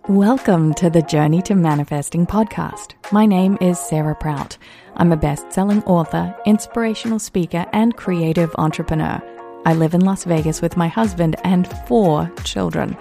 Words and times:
Welcome 0.00 0.74
to 0.74 0.90
the 0.90 1.02
Journey 1.02 1.42
to 1.42 1.54
Manifesting 1.54 2.26
podcast. 2.26 2.94
My 3.12 3.24
name 3.24 3.56
is 3.60 3.78
Sarah 3.78 4.16
Prout. 4.16 4.58
I'm 4.96 5.12
a 5.12 5.16
best 5.16 5.52
selling 5.52 5.80
author, 5.84 6.34
inspirational 6.44 7.20
speaker, 7.20 7.66
and 7.72 7.96
creative 7.96 8.52
entrepreneur. 8.58 9.22
I 9.64 9.74
live 9.74 9.94
in 9.94 10.00
Las 10.00 10.24
Vegas 10.24 10.60
with 10.60 10.76
my 10.76 10.88
husband 10.88 11.36
and 11.44 11.68
four 11.86 12.28
children. 12.42 12.96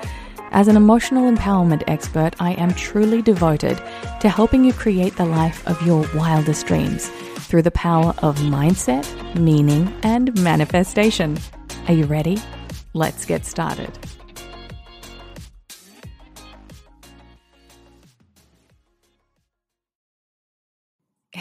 As 0.51 0.67
an 0.67 0.77
emotional 0.77 1.31
empowerment 1.31 1.83
expert, 1.87 2.35
I 2.39 2.51
am 2.53 2.73
truly 2.75 3.23
devoted 3.23 3.81
to 4.19 4.29
helping 4.29 4.63
you 4.63 4.71
create 4.71 5.15
the 5.15 5.25
life 5.25 5.67
of 5.67 5.81
your 5.81 6.07
wildest 6.13 6.67
dreams 6.67 7.09
through 7.37 7.63
the 7.63 7.71
power 7.71 8.13
of 8.19 8.37
mindset, 8.37 9.07
meaning, 9.39 9.91
and 10.03 10.39
manifestation. 10.43 11.39
Are 11.87 11.93
you 11.95 12.05
ready? 12.05 12.37
Let's 12.93 13.25
get 13.25 13.45
started. 13.45 13.97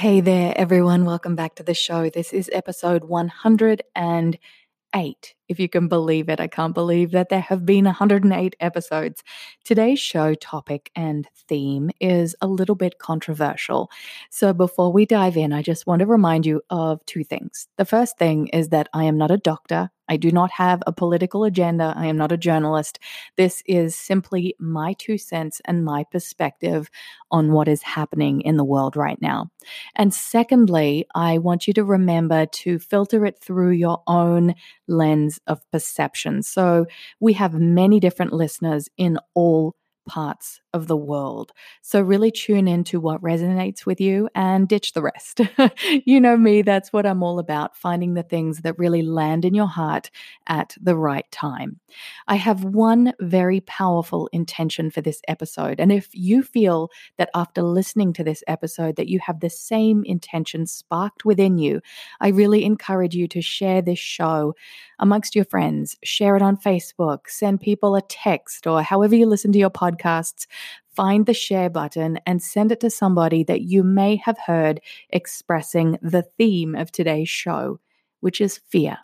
Hey 0.01 0.23
there, 0.23 0.55
everyone. 0.57 1.05
Welcome 1.05 1.37
back 1.37 1.57
to 1.57 1.63
the 1.63 1.75
show. 1.75 2.09
This 2.09 2.33
is 2.33 2.49
episode 2.55 3.05
108. 3.05 5.35
If 5.47 5.61
you 5.61 5.69
can 5.69 5.89
believe 5.89 6.31
it, 6.31 6.41
I 6.41 6.47
can't 6.47 6.73
believe 6.73 7.11
that 7.11 7.29
there 7.29 7.43
have 7.43 7.67
been 7.67 7.85
108 7.85 8.57
episodes. 8.61 9.23
Today's 9.63 10.01
show 10.01 10.33
topic 10.33 10.91
and 10.97 11.29
theme 11.47 11.91
is 12.01 12.35
a 12.41 12.47
little 12.47 12.77
bit 12.77 12.99
controversial. 12.99 13.91
So 14.31 14.55
before 14.55 14.91
we 14.91 15.05
dive 15.05 15.37
in, 15.37 15.53
I 15.53 15.61
just 15.61 15.87
want 15.87 16.01
to 16.01 16.07
remind 16.07 16.47
you 16.47 16.63
of 16.71 17.05
two 17.05 17.23
things. 17.23 17.69
The 17.77 17.85
first 17.85 18.17
thing 18.17 18.47
is 18.47 18.71
that 18.71 18.89
I 18.95 19.05
am 19.05 19.19
not 19.19 19.31
a 19.31 19.37
doctor. 19.37 19.91
I 20.11 20.17
do 20.17 20.33
not 20.33 20.51
have 20.51 20.83
a 20.87 20.93
political 20.93 21.45
agenda. 21.45 21.95
I 21.97 22.07
am 22.07 22.17
not 22.17 22.33
a 22.33 22.37
journalist. 22.37 22.99
This 23.37 23.63
is 23.65 23.95
simply 23.95 24.57
my 24.59 24.95
two 24.95 25.17
cents 25.17 25.63
and 25.65 25.85
my 25.85 26.05
perspective 26.05 26.91
on 27.31 27.53
what 27.53 27.69
is 27.69 27.83
happening 27.83 28.41
in 28.41 28.57
the 28.57 28.65
world 28.65 28.97
right 28.97 29.21
now. 29.23 29.51
And 29.95 30.13
secondly, 30.13 31.07
I 31.15 31.39
want 31.39 31.69
you 31.69 31.73
to 31.75 31.85
remember 31.85 32.45
to 32.47 32.81
filter 32.81 33.25
it 33.25 33.39
through 33.39 33.71
your 33.71 34.03
own 34.09 34.57
lens 34.89 35.39
of 35.47 35.61
perception. 35.71 36.43
So 36.43 36.87
we 37.21 37.33
have 37.35 37.55
many 37.55 38.01
different 38.01 38.33
listeners 38.33 38.89
in 38.97 39.17
all 39.35 39.77
parts 40.09 40.61
of 40.73 40.87
the 40.87 40.97
world. 40.97 41.53
So, 41.83 42.01
really 42.01 42.31
tune 42.31 42.69
into 42.69 43.01
what 43.01 43.23
resonates 43.23 43.85
with 43.85 44.01
you 44.01 44.29
and 44.35 44.69
ditch 44.69 44.93
the 44.93 45.03
rest. 45.03 45.41
you 46.05 46.21
know 46.21 46.37
me, 46.37 46.63
that's 46.63 46.93
what 46.93 47.07
I'm 47.07 47.23
all 47.23 47.39
about 47.39 47.77
finding 47.77 48.15
the 48.15 48.23
things 48.23 48.59
that 48.59 48.79
really 48.79 49.03
land 49.03 49.45
in 49.45 49.55
your 49.55 49.67
heart 49.67 50.11
at 50.47 50.77
the 50.81 50.97
right 50.97 51.31
time. 51.31 51.81
I 52.29 52.37
have 52.37 52.65
one 52.65 53.13
very 53.21 53.61
powerful 53.61 54.29
intention 54.33 54.91
for 54.91 55.01
this 55.01 55.21
episode. 55.29 55.81
And 55.81 55.91
if 55.91 56.09
you 56.13 56.43
feel 56.43 56.91
that 57.17 57.31
after 57.35 57.63
listening 57.63 58.13
to 58.15 58.25
this 58.25 58.45
episode 58.47 58.97
that 58.97 59.09
you 59.09 59.19
have 59.21 59.41
the 59.41 59.51
same 59.51 60.05
intention 60.05 60.67
sparked 60.67 61.25
within 61.25 61.59
you, 61.59 61.81
I 62.21 62.29
really 62.29 62.65
encourage 62.65 63.15
you 63.15 63.27
to 63.29 63.43
share 63.43 63.83
this 63.83 63.99
show 63.99 64.55
amongst 64.99 65.35
your 65.35 65.45
friends, 65.45 65.97
share 66.05 66.37
it 66.37 66.43
on 66.43 66.57
Facebook, 66.57 67.21
send 67.29 67.61
people 67.61 67.97
a 67.97 68.03
text 68.03 68.67
or 68.67 68.83
however 68.83 69.17
you 69.17 69.27
listen 69.27 69.53
to 69.53 69.59
your 69.59 69.71
podcasts 69.71 70.47
find 70.95 71.27
the 71.27 71.35
share 71.35 71.71
button 71.71 72.19
and 72.27 72.43
send 72.43 72.73
it 72.73 72.81
to 72.81 72.91
somebody 72.91 73.45
that 73.45 73.63
you 73.63 73.83
may 73.83 74.17
have 74.17 74.39
heard 74.39 74.81
expressing 75.11 75.99
the 76.03 76.23
theme 76.23 76.75
of 76.75 76.93
today's 76.93 77.29
show, 77.29 77.81
which 78.21 78.41
is 78.41 78.61
fear. 78.69 78.99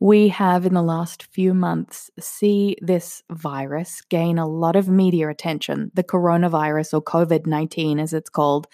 We 0.00 0.28
have 0.28 0.66
in 0.66 0.74
the 0.74 0.82
last 0.82 1.24
few 1.24 1.54
months 1.54 2.10
see 2.18 2.76
this 2.80 3.22
virus 3.30 4.00
gain 4.02 4.38
a 4.38 4.48
lot 4.48 4.76
of 4.76 4.88
media 4.88 5.28
attention, 5.28 5.90
the 5.94 6.04
coronavirus 6.04 6.94
or 6.94 7.02
COVID-19 7.02 8.00
as 8.00 8.12
it's 8.12 8.30
called, 8.30 8.66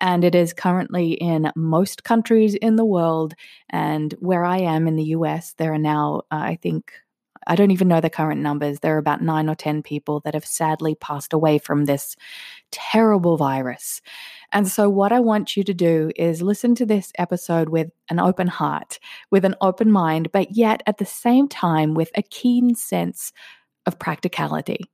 and 0.00 0.24
it 0.24 0.34
is 0.34 0.52
currently 0.52 1.12
in 1.12 1.52
most 1.54 2.04
countries 2.04 2.54
in 2.54 2.76
the 2.76 2.84
world. 2.84 3.34
And 3.70 4.14
where 4.18 4.44
I 4.44 4.58
am 4.58 4.88
in 4.88 4.96
the 4.96 5.14
US 5.16 5.54
there 5.54 5.72
are 5.72 5.78
now 5.78 6.22
uh, 6.30 6.42
I 6.42 6.58
think 6.60 6.92
I 7.46 7.54
don't 7.54 7.70
even 7.70 7.88
know 7.88 8.00
the 8.00 8.10
current 8.10 8.40
numbers. 8.40 8.80
There 8.80 8.94
are 8.94 8.98
about 8.98 9.22
nine 9.22 9.48
or 9.48 9.54
10 9.54 9.82
people 9.82 10.20
that 10.20 10.34
have 10.34 10.44
sadly 10.44 10.94
passed 10.94 11.32
away 11.32 11.58
from 11.58 11.84
this 11.84 12.16
terrible 12.70 13.36
virus. 13.36 14.00
And 14.52 14.68
so, 14.68 14.88
what 14.88 15.12
I 15.12 15.20
want 15.20 15.56
you 15.56 15.64
to 15.64 15.74
do 15.74 16.10
is 16.16 16.42
listen 16.42 16.74
to 16.76 16.86
this 16.86 17.12
episode 17.18 17.68
with 17.68 17.90
an 18.10 18.18
open 18.18 18.46
heart, 18.46 18.98
with 19.30 19.44
an 19.44 19.54
open 19.60 19.90
mind, 19.90 20.30
but 20.32 20.56
yet 20.56 20.82
at 20.86 20.98
the 20.98 21.06
same 21.06 21.48
time 21.48 21.94
with 21.94 22.10
a 22.14 22.22
keen 22.22 22.74
sense 22.74 23.32
of 23.86 23.98
practicality. 23.98 24.90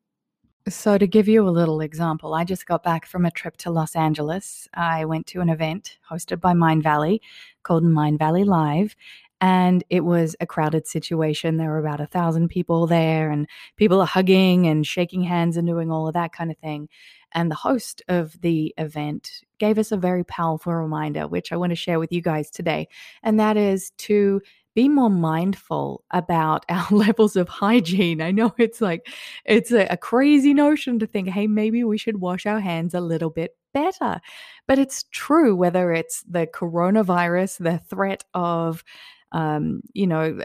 So, 0.69 0.97
to 0.97 1.09
give 1.09 1.27
you 1.27 1.49
a 1.49 1.51
little 1.51 1.81
example, 1.81 2.35
I 2.35 2.45
just 2.45 2.67
got 2.67 2.85
back 2.85 3.05
from 3.05 3.25
a 3.25 3.33
trip 3.33 3.57
to 3.59 3.71
Los 3.71 3.97
Angeles. 3.97 4.69
I 4.75 5.05
went 5.05 5.27
to 5.29 5.41
an 5.41 5.49
event 5.49 5.99
hosted 6.09 6.41
by 6.41 6.53
Mindvalley 6.53 7.19
called 7.65 7.83
Mindvalley 7.83 8.47
Live, 8.47 8.95
and 9.43 9.83
it 9.91 10.05
was 10.05 10.37
a 10.39 10.47
crowded 10.47 10.87
situation. 10.87 11.57
There 11.57 11.69
were 11.69 11.81
about 11.81 12.01
a 12.01 12.07
thousand 12.07 12.49
people 12.49 12.87
there, 12.87 13.29
and 13.29 13.49
people 13.77 14.01
are 14.01 14.07
hugging 14.07 14.69
and 14.69 14.87
shaking 14.87 15.25
hands 15.25 15.57
and 15.57 15.67
doing 15.67 15.91
all 15.91 16.07
of 16.07 16.15
that 16.15 16.33
kind 16.33 16.53
of 16.53 16.57
thing. 16.59 16.89
And 17.33 17.51
the 17.51 17.57
host 17.57 18.03
of 18.07 18.41
the 18.41 18.73
event 18.79 19.43
gave 19.59 19.79
us 19.79 19.91
a 19.91 19.97
very 19.97 20.23
powerful 20.23 20.73
reminder, 20.73 21.27
which 21.27 21.51
I 21.51 21.57
want 21.57 21.71
to 21.71 21.77
share 21.77 21.99
with 21.99 22.13
you 22.13 22.23
guys 22.23 22.51
today. 22.51 22.87
And 23.25 23.41
that 23.41 23.57
is 23.57 23.91
to 23.99 24.41
be 24.77 24.89
more 24.89 25.11
mindful 25.11 26.05
about 26.13 26.65
our 26.69 26.87
levels 26.93 27.35
of 27.35 27.49
hygiene. 27.49 28.23
I 28.23 28.31
know 28.31 28.55
it's 28.59 28.81
like, 28.81 29.09
it's 29.45 29.73
a, 29.73 29.87
a, 29.87 29.97
crazy 29.97 30.55
notion 30.55 31.01
to 31.01 31.07
think, 31.07 31.29
hey, 31.29 31.49
maybe 31.49 31.83
we 31.83 31.99
should 31.99 32.21
wash 32.21 32.47
our 32.47 32.61
hands 32.61 32.95
a 32.95 33.01
little 33.01 33.31
bit 33.31 33.57
better. 33.75 34.21
But 34.69 34.79
it's 34.79 35.05
true, 35.11 35.57
whether 35.57 35.93
it's 35.93 36.23
the 36.23 36.47
coronavirus, 36.47 37.59
the 37.59 37.79
threat 37.79 38.25
of 38.35 38.85
um, 39.33 39.83
you 39.93 40.07
know, 40.07 40.41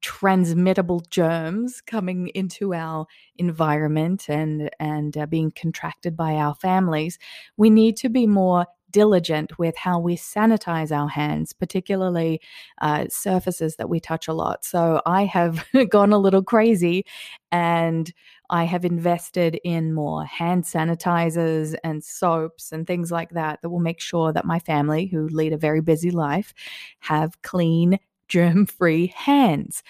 transmittable 0.00 1.00
germs 1.10 1.80
coming 1.80 2.28
into 2.28 2.74
our 2.74 3.06
environment 3.36 4.28
and 4.28 4.70
and 4.80 5.16
uh, 5.16 5.26
being 5.26 5.50
contracted 5.50 6.16
by 6.16 6.34
our 6.34 6.54
families, 6.54 7.18
we 7.56 7.70
need 7.70 7.96
to 7.98 8.08
be 8.08 8.26
more 8.26 8.66
diligent 8.90 9.58
with 9.58 9.76
how 9.76 9.98
we 9.98 10.16
sanitize 10.16 10.90
our 10.96 11.08
hands, 11.08 11.52
particularly 11.52 12.40
uh, 12.80 13.06
surfaces 13.08 13.76
that 13.76 13.88
we 13.88 14.00
touch 14.00 14.28
a 14.28 14.32
lot. 14.32 14.64
So 14.64 15.02
I 15.06 15.24
have 15.24 15.64
gone 15.90 16.12
a 16.12 16.18
little 16.18 16.42
crazy 16.42 17.04
and 17.52 18.12
I 18.50 18.64
have 18.64 18.84
invested 18.84 19.60
in 19.62 19.92
more 19.92 20.24
hand 20.24 20.64
sanitizers 20.64 21.74
and 21.84 22.02
soaps 22.02 22.72
and 22.72 22.86
things 22.86 23.10
like 23.10 23.30
that 23.30 23.60
that 23.60 23.68
will 23.68 23.78
make 23.78 24.00
sure 24.00 24.32
that 24.32 24.46
my 24.46 24.58
family, 24.58 25.06
who 25.06 25.28
lead 25.28 25.52
a 25.52 25.58
very 25.58 25.82
busy 25.82 26.10
life, 26.10 26.54
have 27.00 27.40
clean 27.42 27.98
germ 28.28 28.66
free 28.66 29.08
hands. 29.16 29.82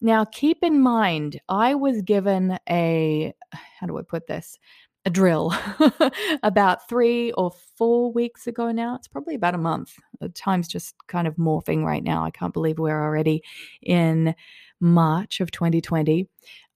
Now, 0.00 0.24
keep 0.24 0.58
in 0.62 0.80
mind, 0.80 1.40
I 1.48 1.74
was 1.74 2.02
given 2.02 2.58
a, 2.68 3.34
how 3.52 3.86
do 3.86 3.98
I 3.98 4.02
put 4.02 4.26
this? 4.26 4.58
A 5.04 5.10
drill 5.10 5.54
about 6.42 6.88
three 6.88 7.30
or 7.32 7.52
four 7.78 8.12
weeks 8.12 8.48
ago 8.48 8.72
now. 8.72 8.96
It's 8.96 9.06
probably 9.08 9.36
about 9.36 9.54
a 9.54 9.58
month. 9.58 9.94
The 10.20 10.28
time's 10.30 10.66
just 10.66 10.94
kind 11.06 11.28
of 11.28 11.36
morphing 11.36 11.84
right 11.84 12.02
now. 12.02 12.24
I 12.24 12.30
can't 12.30 12.52
believe 12.52 12.78
we're 12.78 13.02
already 13.02 13.42
in 13.82 14.34
March 14.80 15.40
of 15.40 15.52
2020. 15.52 16.28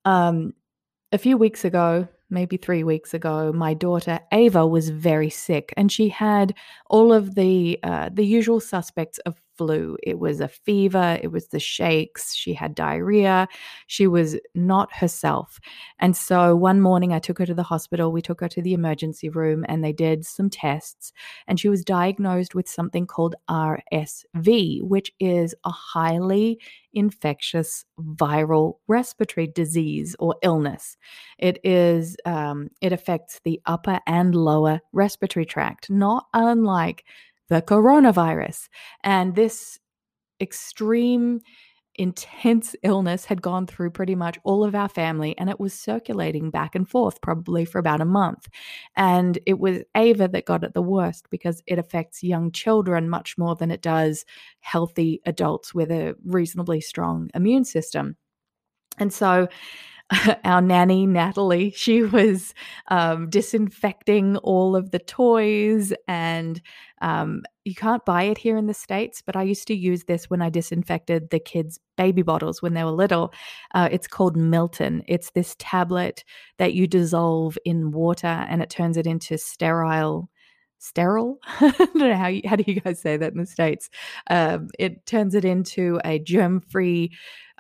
Um, 0.05 0.55
a 1.13 1.19
few 1.19 1.37
weeks 1.37 1.65
ago, 1.65 2.07
maybe 2.31 2.57
three 2.57 2.85
weeks 2.85 3.13
ago, 3.13 3.53
my 3.53 3.75
daughter 3.75 4.21
Ava 4.33 4.67
was 4.67 4.91
very 4.91 5.31
sick, 5.31 5.75
and 5.77 5.91
she 5.91 6.09
had 6.09 6.55
all 6.89 7.13
of 7.13 7.35
the 7.35 7.79
uh, 7.83 8.11
the 8.13 8.25
usual 8.25 8.61
suspects 8.61 9.19
of 9.27 9.41
flu. 9.61 9.95
It 10.03 10.19
was 10.19 10.41
a 10.41 10.49
fever, 10.49 11.19
it 11.23 11.29
was 11.29 11.49
the 11.49 11.61
shakes, 11.61 12.35
she 12.35 12.55
had 12.55 12.75
diarrhea, 12.75 13.47
she 13.89 14.07
was 14.07 14.39
not 14.55 14.91
herself. 14.91 15.61
And 15.99 16.17
so 16.17 16.57
one 16.57 16.81
morning 16.81 17.13
I 17.13 17.19
took 17.19 17.39
her 17.39 17.45
to 17.45 17.53
the 17.53 17.63
hospital, 17.63 18.11
we 18.11 18.23
took 18.23 18.41
her 18.41 18.49
to 18.49 18.63
the 18.63 18.73
emergency 18.73 19.29
room, 19.29 19.67
and 19.69 19.85
they 19.85 19.93
did 19.93 20.25
some 20.25 20.49
tests, 20.49 21.13
and 21.47 21.61
she 21.61 21.69
was 21.69 21.85
diagnosed 21.85 22.55
with 22.55 22.71
something 22.71 23.07
called 23.07 23.35
RSV, 23.51 24.83
which 24.83 25.13
is 25.21 25.55
a 25.67 25.71
highly 25.71 26.59
infectious 26.95 27.85
viral 28.01 28.79
respiratory 28.89 29.47
disease 29.47 30.17
or 30.19 30.37
illness. 30.43 30.97
It 31.39 31.59
is 31.63 32.17
um, 32.25 32.71
it 32.81 32.93
affects 32.95 33.41
the 33.45 33.61
upper 33.67 34.01
and 34.07 34.35
lower 34.35 34.81
respiratory 34.93 35.45
tract, 35.45 35.91
not 35.91 36.27
unlike 36.33 37.05
the 37.51 37.61
coronavirus. 37.61 38.69
And 39.05 39.35
this 39.35 39.79
extreme, 40.41 41.41
intense 41.97 42.75
illness 42.83 43.27
had 43.27 43.43
gone 43.43 43.67
through 43.67 43.91
pretty 43.91 44.15
much 44.15 44.39
all 44.45 44.65
of 44.65 44.75
our 44.75 44.89
family 44.89 45.37
and 45.37 45.51
it 45.51 45.61
was 45.61 45.75
circulating 45.75 46.51
back 46.51 46.75
and 46.75 46.89
forth 46.89 47.21
probably 47.21 47.67
for 47.67 47.79
about 47.79 48.01
a 48.01 48.07
month. 48.07 48.49
And 48.97 49.39
it 49.45 49.59
was 49.59 49.83
Ava 49.95 50.29
that 50.29 50.47
got 50.47 50.65
it 50.65 50.73
the 50.73 50.81
worst 50.81 51.27
because 51.31 51.63
it 51.67 51.79
affects 51.79 52.23
young 52.23 52.53
children 52.53 53.11
much 53.11 53.37
more 53.37 53.57
than 53.57 53.71
it 53.71 53.83
does 53.83 54.25
healthy 54.61 55.21
adults 55.27 55.75
with 55.75 55.91
a 55.91 56.15
reasonably 56.25 56.81
strong 56.81 57.29
immune 57.35 57.65
system. 57.65 58.17
And 58.99 59.13
so 59.13 59.49
our 60.45 60.61
nanny 60.61 61.07
Natalie, 61.07 61.71
she 61.71 62.03
was 62.03 62.53
um, 62.89 63.31
disinfecting 63.31 64.37
all 64.39 64.75
of 64.75 64.91
the 64.91 64.99
toys, 64.99 65.93
and 66.09 66.61
um, 67.01 67.43
you 67.65 67.75
can't 67.75 68.05
buy 68.05 68.25
it 68.25 68.39
here 68.39 68.57
in 68.57 68.67
the 68.67 68.75
states. 68.75 69.23
But 69.25 69.37
I 69.37 69.43
used 69.43 69.69
to 69.69 69.75
use 69.75 70.05
this 70.05 70.29
when 70.29 70.43
I 70.43 70.51
disinfected 70.51 71.31
the 71.31 71.39
kids' 71.39 71.79
baby 71.97 72.23
bottles 72.23 72.61
when 72.61 72.75
they 72.75 72.83
were 72.83 72.91
little. 72.91 73.33
Uh, 73.73 73.89
it's 73.93 74.09
called 74.09 74.37
Milton. 74.37 75.03
It's 75.07 75.31
this 75.31 75.55
tablet 75.59 76.25
that 76.59 76.75
you 76.75 76.87
dissolve 76.87 77.57
in 77.65 77.93
water, 77.93 78.27
and 78.27 78.63
it 78.63 78.71
turns 78.71 78.97
it 78.97 79.07
into 79.07 79.39
sterile 79.39 80.29
sterile. 80.81 81.39
I 81.45 81.71
don't 81.79 81.95
know 81.95 82.15
how 82.15 82.29
you, 82.29 82.43
how 82.45 82.57
do 82.57 82.65
you 82.67 82.81
guys 82.81 83.01
say 83.01 83.17
that 83.17 83.33
in 83.33 83.39
the 83.39 83.47
states. 83.47 83.89
Um, 84.29 84.69
it 84.79 85.07
turns 85.07 85.35
it 85.35 85.45
into 85.45 86.01
a 86.05 86.19
germ 86.19 86.61
free 86.61 87.13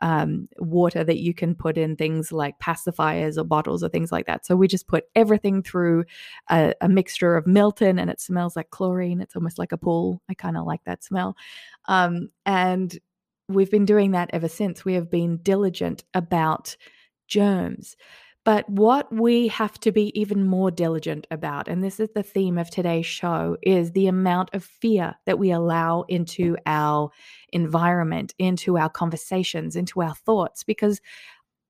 um, 0.02 0.48
water 0.58 1.04
that 1.04 1.18
you 1.18 1.34
can 1.34 1.54
put 1.54 1.76
in 1.76 1.94
things 1.94 2.32
like 2.32 2.58
pacifiers 2.58 3.36
or 3.36 3.44
bottles 3.44 3.84
or 3.84 3.90
things 3.90 4.10
like 4.10 4.26
that. 4.26 4.46
So 4.46 4.56
we 4.56 4.66
just 4.66 4.88
put 4.88 5.04
everything 5.14 5.62
through 5.62 6.06
a, 6.50 6.74
a 6.80 6.88
mixture 6.88 7.36
of 7.36 7.46
Milton 7.46 7.98
and 7.98 8.10
it 8.10 8.20
smells 8.20 8.56
like 8.56 8.70
chlorine. 8.70 9.20
It's 9.20 9.36
almost 9.36 9.58
like 9.58 9.72
a 9.72 9.76
pool. 9.76 10.22
I 10.30 10.34
kind 10.34 10.56
of 10.56 10.64
like 10.64 10.82
that 10.84 11.04
smell. 11.04 11.36
Um, 11.86 12.30
and 12.46 12.98
we've 13.48 13.70
been 13.70 13.84
doing 13.84 14.12
that 14.12 14.30
ever 14.32 14.48
since. 14.48 14.84
We 14.84 14.94
have 14.94 15.10
been 15.10 15.36
diligent 15.42 16.04
about 16.14 16.76
germs. 17.28 17.96
But 18.44 18.68
what 18.70 19.12
we 19.12 19.48
have 19.48 19.78
to 19.80 19.92
be 19.92 20.18
even 20.18 20.46
more 20.46 20.70
diligent 20.70 21.26
about, 21.30 21.68
and 21.68 21.84
this 21.84 22.00
is 22.00 22.08
the 22.14 22.22
theme 22.22 22.56
of 22.56 22.70
today's 22.70 23.06
show, 23.06 23.58
is 23.62 23.92
the 23.92 24.06
amount 24.06 24.50
of 24.54 24.64
fear 24.64 25.14
that 25.26 25.38
we 25.38 25.50
allow 25.50 26.04
into 26.08 26.56
our 26.64 27.10
environment, 27.52 28.34
into 28.38 28.78
our 28.78 28.88
conversations, 28.88 29.76
into 29.76 30.00
our 30.00 30.14
thoughts. 30.14 30.64
Because 30.64 31.00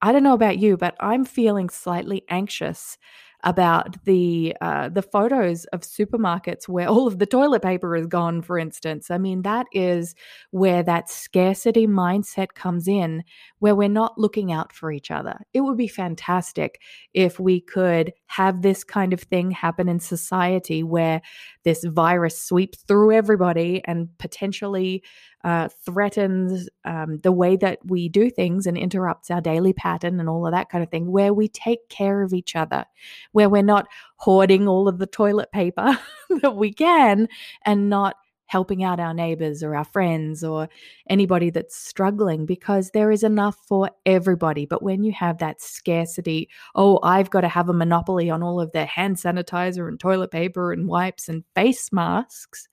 I 0.00 0.12
don't 0.12 0.22
know 0.22 0.34
about 0.34 0.58
you, 0.58 0.76
but 0.76 0.94
I'm 1.00 1.24
feeling 1.24 1.68
slightly 1.68 2.24
anxious 2.30 2.96
about 3.44 4.04
the 4.04 4.54
uh, 4.60 4.88
the 4.88 5.02
photos 5.02 5.64
of 5.66 5.80
supermarkets 5.80 6.68
where 6.68 6.88
all 6.88 7.06
of 7.06 7.18
the 7.18 7.26
toilet 7.26 7.62
paper 7.62 7.96
is 7.96 8.06
gone 8.06 8.42
for 8.42 8.58
instance. 8.58 9.10
I 9.10 9.18
mean 9.18 9.42
that 9.42 9.66
is 9.72 10.14
where 10.50 10.82
that 10.82 11.08
scarcity 11.08 11.86
mindset 11.86 12.54
comes 12.54 12.88
in 12.88 13.24
where 13.58 13.74
we're 13.74 13.88
not 13.88 14.18
looking 14.18 14.52
out 14.52 14.72
for 14.72 14.92
each 14.92 15.10
other. 15.10 15.38
It 15.52 15.60
would 15.60 15.76
be 15.76 15.88
fantastic 15.88 16.80
if 17.14 17.38
we 17.38 17.60
could 17.60 18.12
have 18.26 18.62
this 18.62 18.84
kind 18.84 19.12
of 19.12 19.20
thing 19.20 19.50
happen 19.50 19.88
in 19.88 20.00
society 20.00 20.82
where 20.82 21.20
this 21.64 21.84
virus 21.84 22.40
sweeps 22.40 22.82
through 22.86 23.12
everybody 23.12 23.82
and 23.84 24.08
potentially 24.18 25.02
uh, 25.42 25.68
threatens 25.84 26.68
um, 26.84 27.18
the 27.22 27.32
way 27.32 27.56
that 27.56 27.78
we 27.84 28.08
do 28.08 28.30
things 28.30 28.66
and 28.66 28.76
interrupts 28.76 29.30
our 29.30 29.40
daily 29.40 29.72
pattern 29.72 30.20
and 30.20 30.28
all 30.28 30.46
of 30.46 30.52
that 30.52 30.68
kind 30.68 30.84
of 30.84 30.90
thing, 30.90 31.10
where 31.10 31.32
we 31.32 31.48
take 31.48 31.88
care 31.88 32.22
of 32.22 32.34
each 32.34 32.54
other, 32.54 32.84
where 33.32 33.48
we're 33.48 33.62
not 33.62 33.86
hoarding 34.16 34.68
all 34.68 34.88
of 34.88 34.98
the 34.98 35.06
toilet 35.06 35.50
paper 35.52 35.98
that 36.42 36.56
we 36.56 36.72
can 36.72 37.28
and 37.64 37.88
not 37.88 38.16
helping 38.50 38.82
out 38.82 38.98
our 38.98 39.14
neighbors 39.14 39.62
or 39.62 39.76
our 39.76 39.84
friends 39.84 40.42
or 40.42 40.68
anybody 41.08 41.50
that's 41.50 41.76
struggling 41.76 42.46
because 42.46 42.90
there 42.90 43.12
is 43.12 43.22
enough 43.22 43.56
for 43.68 43.88
everybody. 44.04 44.66
But 44.66 44.82
when 44.82 45.04
you 45.04 45.12
have 45.12 45.38
that 45.38 45.62
scarcity, 45.62 46.48
oh, 46.74 46.98
I've 47.04 47.30
got 47.30 47.42
to 47.42 47.48
have 47.48 47.68
a 47.68 47.72
monopoly 47.72 48.28
on 48.28 48.42
all 48.42 48.60
of 48.60 48.72
the 48.72 48.86
hand 48.86 49.18
sanitizer 49.18 49.86
and 49.86 50.00
toilet 50.00 50.32
paper 50.32 50.72
and 50.72 50.88
wipes 50.88 51.28
and 51.28 51.44
face 51.54 51.92
masks, 51.92 52.66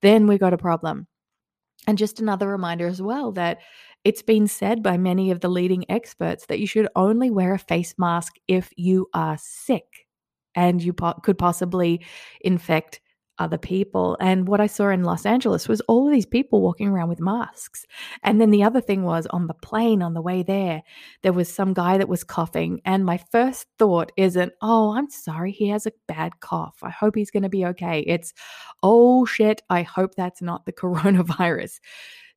then 0.00 0.26
we've 0.26 0.40
got 0.40 0.54
a 0.54 0.58
problem. 0.58 1.06
And 1.86 1.98
just 1.98 2.20
another 2.20 2.48
reminder 2.48 2.86
as 2.86 3.02
well 3.02 3.32
that 3.32 3.58
it's 4.04 4.22
been 4.22 4.46
said 4.46 4.82
by 4.82 4.96
many 4.96 5.30
of 5.30 5.40
the 5.40 5.48
leading 5.48 5.84
experts 5.90 6.46
that 6.46 6.60
you 6.60 6.66
should 6.66 6.88
only 6.96 7.30
wear 7.30 7.54
a 7.54 7.58
face 7.58 7.94
mask 7.98 8.34
if 8.46 8.70
you 8.76 9.08
are 9.14 9.36
sick 9.40 10.06
and 10.54 10.82
you 10.82 10.92
po- 10.92 11.20
could 11.22 11.38
possibly 11.38 12.04
infect 12.40 13.00
other 13.38 13.58
people. 13.58 14.16
And 14.20 14.48
what 14.48 14.60
I 14.60 14.66
saw 14.66 14.88
in 14.88 15.04
Los 15.04 15.24
Angeles 15.24 15.68
was 15.68 15.80
all 15.82 16.06
of 16.06 16.12
these 16.12 16.26
people 16.26 16.60
walking 16.60 16.88
around 16.88 17.08
with 17.08 17.20
masks. 17.20 17.86
And 18.22 18.40
then 18.40 18.50
the 18.50 18.62
other 18.62 18.80
thing 18.80 19.04
was 19.04 19.26
on 19.28 19.46
the 19.46 19.54
plane 19.54 20.02
on 20.02 20.14
the 20.14 20.22
way 20.22 20.42
there, 20.42 20.82
there 21.22 21.32
was 21.32 21.52
some 21.52 21.72
guy 21.72 21.98
that 21.98 22.08
was 22.08 22.24
coughing. 22.24 22.80
And 22.84 23.04
my 23.04 23.18
first 23.30 23.66
thought 23.78 24.12
isn't, 24.16 24.52
oh, 24.60 24.96
I'm 24.96 25.10
sorry, 25.10 25.52
he 25.52 25.68
has 25.68 25.86
a 25.86 25.92
bad 26.06 26.40
cough. 26.40 26.78
I 26.82 26.90
hope 26.90 27.14
he's 27.14 27.30
going 27.30 27.44
to 27.44 27.48
be 27.48 27.64
okay. 27.66 28.00
It's, 28.00 28.32
oh 28.82 29.24
shit, 29.24 29.62
I 29.70 29.82
hope 29.82 30.14
that's 30.14 30.42
not 30.42 30.66
the 30.66 30.72
coronavirus. 30.82 31.78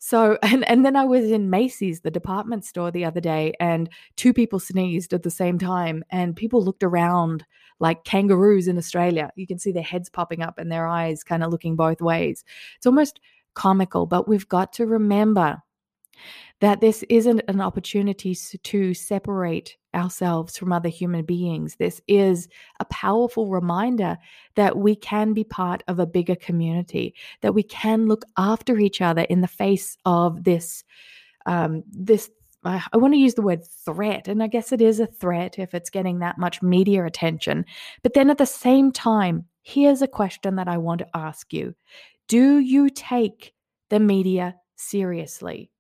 So, 0.03 0.39
and, 0.41 0.67
and 0.67 0.83
then 0.83 0.95
I 0.95 1.05
was 1.05 1.31
in 1.31 1.49
Macy's, 1.49 2.01
the 2.01 2.11
department 2.11 2.65
store, 2.65 2.91
the 2.91 3.05
other 3.05 3.21
day, 3.21 3.53
and 3.59 3.87
two 4.17 4.33
people 4.33 4.59
sneezed 4.59 5.13
at 5.13 5.23
the 5.23 5.31
same 5.31 5.57
time, 5.57 6.03
and 6.09 6.35
people 6.35 6.63
looked 6.63 6.83
around 6.83 7.45
like 7.79 8.03
kangaroos 8.03 8.67
in 8.67 8.77
Australia. 8.77 9.31
You 9.35 9.47
can 9.47 9.59
see 9.59 9.71
their 9.71 9.83
heads 9.83 10.09
popping 10.09 10.41
up 10.41 10.57
and 10.57 10.71
their 10.71 10.87
eyes 10.87 11.23
kind 11.23 11.43
of 11.43 11.51
looking 11.51 11.75
both 11.75 12.01
ways. 12.01 12.43
It's 12.75 12.85
almost 12.85 13.19
comical, 13.53 14.05
but 14.05 14.27
we've 14.27 14.47
got 14.47 14.73
to 14.73 14.85
remember 14.85 15.61
that 16.59 16.81
this 16.81 17.03
isn't 17.09 17.41
an 17.47 17.61
opportunity 17.61 18.35
to 18.35 18.93
separate 18.93 19.77
ourselves 19.93 20.57
from 20.57 20.71
other 20.71 20.89
human 20.89 21.25
beings. 21.25 21.75
This 21.75 22.01
is 22.07 22.47
a 22.79 22.85
powerful 22.85 23.47
reminder 23.47 24.17
that 24.55 24.77
we 24.77 24.95
can 24.95 25.33
be 25.33 25.43
part 25.43 25.83
of 25.87 25.99
a 25.99 26.05
bigger 26.05 26.35
community, 26.35 27.15
that 27.41 27.53
we 27.53 27.63
can 27.63 28.07
look 28.07 28.25
after 28.37 28.79
each 28.79 29.01
other 29.01 29.21
in 29.23 29.41
the 29.41 29.47
face 29.47 29.97
of 30.05 30.43
this 30.43 30.83
um, 31.45 31.83
this 31.89 32.29
I, 32.63 32.83
I 32.93 32.97
want 32.97 33.13
to 33.13 33.19
use 33.19 33.33
the 33.33 33.41
word 33.41 33.65
threat, 33.65 34.27
and 34.27 34.43
I 34.43 34.47
guess 34.47 34.71
it 34.71 34.81
is 34.81 34.99
a 34.99 35.07
threat 35.07 35.57
if 35.57 35.73
it's 35.73 35.89
getting 35.89 36.19
that 36.19 36.37
much 36.37 36.61
media 36.61 37.05
attention. 37.05 37.65
But 38.03 38.13
then 38.13 38.29
at 38.29 38.37
the 38.37 38.45
same 38.45 38.91
time, 38.91 39.45
here's 39.63 40.01
a 40.01 40.07
question 40.07 40.55
that 40.55 40.67
I 40.67 40.77
want 40.77 40.99
to 40.99 41.07
ask 41.13 41.51
you 41.53 41.75
Do 42.27 42.59
you 42.59 42.89
take 42.89 43.53
the 43.89 43.99
media 43.99 44.55
seriously? 44.75 45.71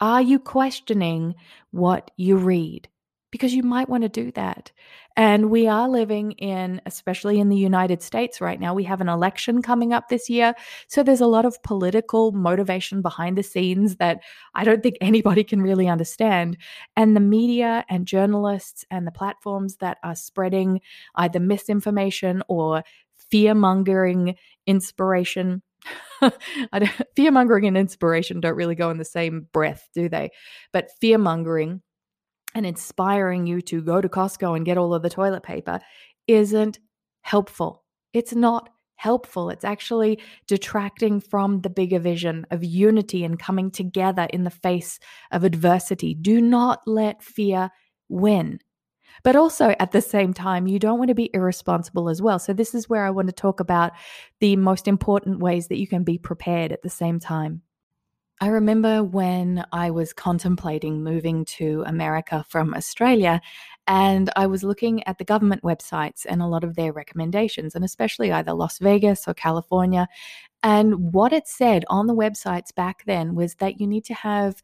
Are 0.00 0.22
you 0.22 0.38
questioning 0.38 1.34
what 1.72 2.10
you 2.16 2.36
read? 2.36 2.88
Because 3.30 3.54
you 3.54 3.62
might 3.62 3.88
want 3.88 4.02
to 4.02 4.08
do 4.08 4.32
that. 4.32 4.72
And 5.16 5.50
we 5.50 5.66
are 5.66 5.88
living 5.88 6.32
in, 6.32 6.80
especially 6.86 7.40
in 7.40 7.48
the 7.48 7.56
United 7.56 8.02
States 8.02 8.40
right 8.40 8.58
now, 8.58 8.74
we 8.74 8.84
have 8.84 9.00
an 9.00 9.08
election 9.08 9.60
coming 9.60 9.92
up 9.92 10.08
this 10.08 10.30
year. 10.30 10.54
So 10.88 11.02
there's 11.02 11.20
a 11.20 11.26
lot 11.26 11.44
of 11.44 11.62
political 11.62 12.32
motivation 12.32 13.02
behind 13.02 13.36
the 13.36 13.42
scenes 13.42 13.96
that 13.96 14.20
I 14.54 14.64
don't 14.64 14.82
think 14.82 14.96
anybody 15.00 15.44
can 15.44 15.62
really 15.62 15.88
understand. 15.88 16.56
And 16.96 17.14
the 17.14 17.20
media 17.20 17.84
and 17.88 18.06
journalists 18.06 18.84
and 18.90 19.06
the 19.06 19.12
platforms 19.12 19.76
that 19.76 19.98
are 20.02 20.16
spreading 20.16 20.80
either 21.16 21.40
misinformation 21.40 22.42
or 22.48 22.82
fear 23.30 23.54
mongering 23.54 24.36
inspiration. 24.66 25.62
fear 27.16 27.30
mongering 27.30 27.66
and 27.66 27.76
inspiration 27.76 28.40
don't 28.40 28.56
really 28.56 28.74
go 28.74 28.90
in 28.90 28.98
the 28.98 29.04
same 29.04 29.48
breath, 29.52 29.88
do 29.94 30.08
they? 30.08 30.30
But 30.72 30.90
fear 31.00 31.18
mongering 31.18 31.82
and 32.54 32.66
inspiring 32.66 33.46
you 33.46 33.60
to 33.62 33.82
go 33.82 34.00
to 34.00 34.08
Costco 34.08 34.56
and 34.56 34.64
get 34.64 34.78
all 34.78 34.94
of 34.94 35.02
the 35.02 35.10
toilet 35.10 35.42
paper 35.42 35.80
isn't 36.26 36.78
helpful. 37.22 37.84
It's 38.12 38.34
not 38.34 38.68
helpful. 38.96 39.48
It's 39.48 39.64
actually 39.64 40.18
detracting 40.46 41.20
from 41.20 41.62
the 41.62 41.70
bigger 41.70 41.98
vision 41.98 42.46
of 42.50 42.62
unity 42.62 43.24
and 43.24 43.38
coming 43.38 43.70
together 43.70 44.26
in 44.30 44.44
the 44.44 44.50
face 44.50 44.98
of 45.30 45.42
adversity. 45.42 46.14
Do 46.14 46.40
not 46.40 46.80
let 46.86 47.22
fear 47.22 47.70
win. 48.08 48.60
But 49.22 49.36
also 49.36 49.74
at 49.80 49.92
the 49.92 50.02
same 50.02 50.34
time, 50.34 50.66
you 50.66 50.78
don't 50.78 50.98
want 50.98 51.08
to 51.08 51.14
be 51.14 51.30
irresponsible 51.32 52.08
as 52.08 52.22
well. 52.22 52.38
So, 52.38 52.52
this 52.52 52.74
is 52.74 52.88
where 52.88 53.04
I 53.04 53.10
want 53.10 53.28
to 53.28 53.32
talk 53.32 53.60
about 53.60 53.92
the 54.38 54.56
most 54.56 54.86
important 54.86 55.40
ways 55.40 55.68
that 55.68 55.78
you 55.78 55.86
can 55.86 56.04
be 56.04 56.16
prepared 56.16 56.72
at 56.72 56.82
the 56.82 56.90
same 56.90 57.18
time. 57.20 57.62
I 58.42 58.48
remember 58.48 59.04
when 59.04 59.66
I 59.70 59.90
was 59.90 60.14
contemplating 60.14 61.04
moving 61.04 61.44
to 61.56 61.84
America 61.86 62.42
from 62.48 62.72
Australia, 62.72 63.42
and 63.86 64.30
I 64.34 64.46
was 64.46 64.64
looking 64.64 65.06
at 65.06 65.18
the 65.18 65.24
government 65.24 65.62
websites 65.62 66.24
and 66.26 66.40
a 66.40 66.46
lot 66.46 66.64
of 66.64 66.74
their 66.74 66.90
recommendations, 66.90 67.74
and 67.74 67.84
especially 67.84 68.32
either 68.32 68.54
Las 68.54 68.78
Vegas 68.78 69.28
or 69.28 69.34
California. 69.34 70.08
And 70.62 71.12
what 71.12 71.34
it 71.34 71.48
said 71.48 71.84
on 71.88 72.06
the 72.06 72.14
websites 72.14 72.74
back 72.74 73.04
then 73.04 73.34
was 73.34 73.56
that 73.56 73.78
you 73.78 73.86
need 73.86 74.06
to 74.06 74.14
have 74.14 74.62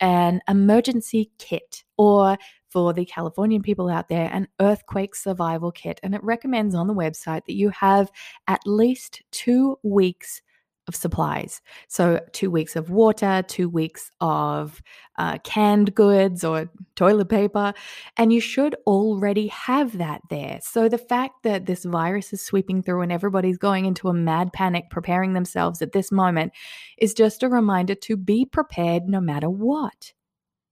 an 0.00 0.40
emergency 0.48 1.30
kit 1.38 1.84
or 1.98 2.38
for 2.70 2.94
the 2.94 3.04
Californian 3.04 3.60
people 3.60 3.90
out 3.90 4.08
there, 4.08 4.30
an 4.32 4.48
earthquake 4.58 5.14
survival 5.14 5.70
kit. 5.70 6.00
And 6.02 6.14
it 6.14 6.24
recommends 6.24 6.74
on 6.74 6.86
the 6.86 6.94
website 6.94 7.44
that 7.44 7.56
you 7.56 7.68
have 7.70 8.10
at 8.46 8.60
least 8.64 9.22
two 9.32 9.78
weeks 9.82 10.40
of 10.88 10.96
supplies. 10.96 11.60
So, 11.88 12.20
two 12.32 12.50
weeks 12.50 12.76
of 12.76 12.90
water, 12.90 13.44
two 13.46 13.68
weeks 13.68 14.10
of 14.20 14.82
uh, 15.16 15.38
canned 15.38 15.94
goods 15.94 16.44
or 16.44 16.70
toilet 16.96 17.28
paper, 17.28 17.74
and 18.16 18.32
you 18.32 18.40
should 18.40 18.76
already 18.86 19.48
have 19.48 19.98
that 19.98 20.22
there. 20.30 20.58
So, 20.62 20.88
the 20.88 20.98
fact 20.98 21.42
that 21.44 21.66
this 21.66 21.84
virus 21.84 22.32
is 22.32 22.40
sweeping 22.40 22.82
through 22.82 23.02
and 23.02 23.12
everybody's 23.12 23.58
going 23.58 23.84
into 23.84 24.08
a 24.08 24.14
mad 24.14 24.52
panic 24.52 24.90
preparing 24.90 25.34
themselves 25.34 25.82
at 25.82 25.92
this 25.92 26.10
moment 26.10 26.52
is 26.98 27.14
just 27.14 27.42
a 27.42 27.48
reminder 27.48 27.94
to 27.94 28.16
be 28.16 28.44
prepared 28.44 29.08
no 29.08 29.20
matter 29.20 29.50
what. 29.50 30.12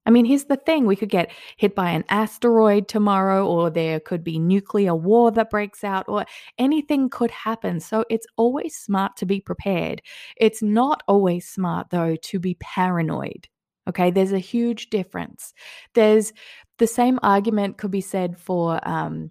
I 0.06 0.10
mean, 0.10 0.24
here's 0.24 0.44
the 0.44 0.56
thing 0.56 0.86
we 0.86 0.96
could 0.96 1.08
get 1.08 1.32
hit 1.56 1.74
by 1.74 1.90
an 1.90 2.04
asteroid 2.08 2.86
tomorrow, 2.86 3.46
or 3.46 3.70
there 3.70 3.98
could 3.98 4.22
be 4.22 4.38
nuclear 4.38 4.94
war 4.94 5.32
that 5.32 5.50
breaks 5.50 5.82
out, 5.82 6.04
or 6.08 6.24
anything 6.58 7.10
could 7.10 7.32
happen. 7.32 7.80
So 7.80 8.04
it's 8.08 8.26
always 8.36 8.76
smart 8.76 9.16
to 9.16 9.26
be 9.26 9.40
prepared. 9.40 10.02
It's 10.36 10.62
not 10.62 11.02
always 11.08 11.48
smart, 11.48 11.88
though, 11.90 12.16
to 12.16 12.38
be 12.38 12.56
paranoid. 12.60 13.48
Okay, 13.88 14.10
there's 14.10 14.32
a 14.32 14.38
huge 14.38 14.90
difference. 14.90 15.52
There's 15.94 16.32
the 16.78 16.86
same 16.86 17.18
argument 17.22 17.78
could 17.78 17.90
be 17.90 18.00
said 18.00 18.38
for 18.38 18.80
um, 18.88 19.30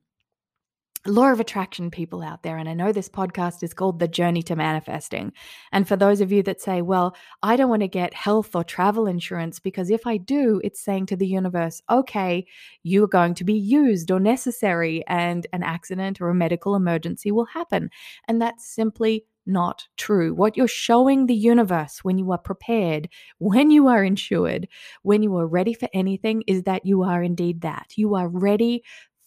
law 1.05 1.31
of 1.31 1.39
attraction 1.39 1.91
people 1.91 2.23
out 2.23 2.43
there. 2.43 2.57
And 2.57 2.67
I 2.67 2.73
know 2.73 2.91
this 2.91 3.09
podcast 3.09 3.61
is 3.61 3.73
called 3.73 3.99
The 3.99 4.07
Journey 4.07 4.41
to 4.43 4.55
Manifesting. 4.55 5.33
And 5.71 5.87
for 5.87 5.95
those 5.95 6.21
of 6.21 6.31
you 6.31 6.41
that 6.43 6.61
say, 6.61 6.81
well, 6.81 7.15
I 7.43 7.55
don't 7.55 7.69
want 7.69 7.83
to 7.83 7.87
get 7.87 8.13
health 8.13 8.55
or 8.55 8.63
travel 8.63 9.05
insurance 9.05 9.59
because 9.59 9.89
if 9.89 10.07
I 10.07 10.17
do, 10.17 10.59
it's 10.63 10.83
saying 10.83 11.05
to 11.07 11.15
the 11.15 11.27
universe, 11.27 11.81
okay, 11.89 12.45
you 12.83 13.03
are 13.03 13.07
going 13.07 13.35
to 13.35 13.43
be 13.43 13.53
used 13.53 14.09
or 14.09 14.19
necessary 14.19 15.03
and 15.07 15.45
an 15.53 15.63
accident 15.63 16.19
or 16.21 16.29
a 16.29 16.35
medical 16.35 16.75
emergency 16.75 17.31
will 17.31 17.45
happen. 17.45 17.89
And 18.27 18.41
that's 18.41 18.67
simply 18.67 19.25
not 19.45 19.87
true. 19.97 20.33
What 20.33 20.57
you're 20.57 20.67
showing 20.67 21.27
the 21.27 21.35
universe 21.35 22.03
when 22.03 22.17
you 22.17 22.31
are 22.31 22.37
prepared, 22.39 23.09
when 23.37 23.69
you 23.69 23.87
are 23.87 24.03
insured, 24.03 24.67
when 25.03 25.21
you 25.21 25.35
are 25.37 25.45
ready 25.45 25.73
for 25.73 25.87
anything 25.93 26.43
is 26.47 26.63
that 26.63 26.85
you 26.85 27.03
are 27.03 27.21
indeed 27.21 27.61
that. 27.61 27.93
You 27.95 28.15
are 28.15 28.27
ready 28.27 28.83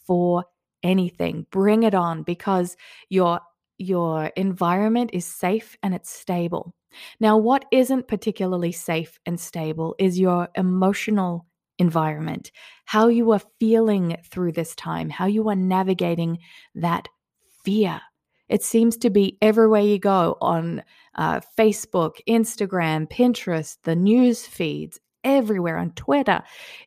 for 0.06 0.44
anything. 0.82 1.46
Bring 1.50 1.82
it 1.82 1.94
on 1.94 2.22
because 2.22 2.76
your 3.08 3.40
your 3.78 4.26
environment 4.36 5.10
is 5.12 5.24
safe 5.24 5.76
and 5.82 5.94
it's 5.94 6.10
stable. 6.10 6.74
Now, 7.20 7.36
what 7.36 7.64
isn't 7.70 8.08
particularly 8.08 8.72
safe 8.72 9.18
and 9.24 9.38
stable 9.38 9.94
is 9.98 10.18
your 10.18 10.48
emotional 10.56 11.46
environment, 11.78 12.50
how 12.86 13.06
you 13.06 13.30
are 13.30 13.42
feeling 13.60 14.16
through 14.24 14.52
this 14.52 14.74
time, 14.74 15.10
how 15.10 15.26
you 15.26 15.48
are 15.48 15.56
navigating 15.56 16.38
that 16.74 17.08
fear. 17.64 18.00
It 18.48 18.64
seems 18.64 18.96
to 18.98 19.10
be 19.10 19.36
everywhere 19.42 19.82
you 19.82 19.98
go 19.98 20.36
on 20.40 20.82
uh, 21.14 21.40
Facebook, 21.56 22.14
Instagram, 22.28 23.08
Pinterest, 23.08 23.76
the 23.84 23.94
news 23.94 24.46
feeds, 24.46 24.98
everywhere 25.22 25.76
on 25.76 25.90
Twitter 25.92 26.42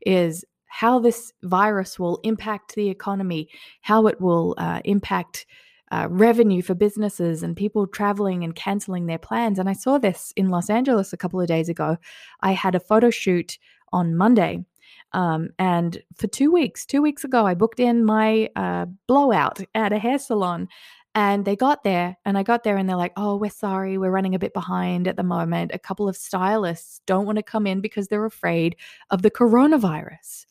is 0.05 0.43
how 0.71 0.99
this 0.99 1.33
virus 1.43 1.99
will 1.99 2.19
impact 2.23 2.75
the 2.75 2.87
economy, 2.87 3.49
how 3.81 4.07
it 4.07 4.21
will 4.21 4.55
uh, 4.57 4.79
impact 4.85 5.45
uh, 5.91 6.07
revenue 6.09 6.61
for 6.61 6.73
businesses 6.73 7.43
and 7.43 7.57
people 7.57 7.85
traveling 7.85 8.45
and 8.45 8.55
canceling 8.55 9.05
their 9.05 9.17
plans. 9.17 9.59
And 9.59 9.67
I 9.67 9.73
saw 9.73 9.97
this 9.97 10.31
in 10.37 10.47
Los 10.47 10.69
Angeles 10.69 11.11
a 11.11 11.17
couple 11.17 11.41
of 11.41 11.47
days 11.47 11.67
ago. 11.67 11.97
I 12.39 12.53
had 12.53 12.73
a 12.73 12.79
photo 12.79 13.09
shoot 13.09 13.59
on 13.91 14.15
Monday. 14.15 14.63
Um, 15.11 15.49
and 15.59 16.01
for 16.15 16.27
two 16.27 16.49
weeks, 16.49 16.85
two 16.85 17.01
weeks 17.01 17.25
ago, 17.25 17.45
I 17.45 17.53
booked 17.53 17.81
in 17.81 18.05
my 18.05 18.49
uh, 18.55 18.85
blowout 19.07 19.59
at 19.75 19.91
a 19.91 19.99
hair 19.99 20.19
salon. 20.19 20.69
And 21.13 21.43
they 21.43 21.57
got 21.57 21.83
there, 21.83 22.15
and 22.23 22.37
I 22.37 22.43
got 22.43 22.63
there, 22.63 22.77
and 22.77 22.87
they're 22.87 22.95
like, 22.95 23.11
Oh, 23.17 23.35
we're 23.35 23.49
sorry, 23.49 23.97
we're 23.97 24.11
running 24.11 24.33
a 24.33 24.39
bit 24.39 24.53
behind 24.53 25.09
at 25.09 25.17
the 25.17 25.23
moment. 25.23 25.71
A 25.73 25.79
couple 25.79 26.07
of 26.07 26.15
stylists 26.15 27.01
don't 27.05 27.25
want 27.25 27.35
to 27.35 27.43
come 27.43 27.67
in 27.67 27.81
because 27.81 28.07
they're 28.07 28.23
afraid 28.23 28.77
of 29.09 29.21
the 29.21 29.29
coronavirus. 29.29 30.45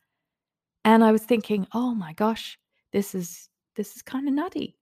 And 0.84 1.04
I 1.04 1.12
was 1.12 1.22
thinking, 1.22 1.66
oh 1.72 1.94
my 1.94 2.12
gosh, 2.14 2.58
this 2.92 3.14
is 3.14 3.48
this 3.76 3.96
is 3.96 4.02
kind 4.02 4.28
of 4.28 4.34
nutty. 4.34 4.76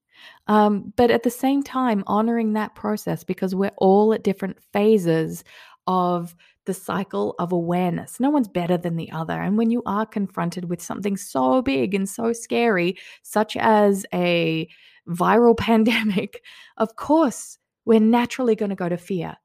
Um, 0.46 0.92
but 0.96 1.10
at 1.10 1.22
the 1.22 1.30
same 1.30 1.62
time, 1.62 2.02
honoring 2.06 2.52
that 2.54 2.74
process 2.74 3.22
because 3.22 3.54
we're 3.54 3.70
all 3.76 4.12
at 4.12 4.24
different 4.24 4.58
phases 4.72 5.44
of 5.86 6.34
the 6.66 6.74
cycle 6.74 7.34
of 7.38 7.52
awareness. 7.52 8.20
No 8.20 8.28
one's 8.30 8.48
better 8.48 8.76
than 8.76 8.96
the 8.96 9.10
other. 9.10 9.40
And 9.40 9.56
when 9.56 9.70
you 9.70 9.82
are 9.86 10.04
confronted 10.04 10.68
with 10.68 10.82
something 10.82 11.16
so 11.16 11.62
big 11.62 11.94
and 11.94 12.08
so 12.08 12.32
scary, 12.32 12.98
such 13.22 13.56
as 13.56 14.04
a 14.12 14.68
viral 15.08 15.56
pandemic, 15.58 16.42
of 16.76 16.96
course, 16.96 17.58
we're 17.84 18.00
naturally 18.00 18.54
going 18.54 18.70
to 18.70 18.76
go 18.76 18.88
to 18.88 18.98
fear. 18.98 19.36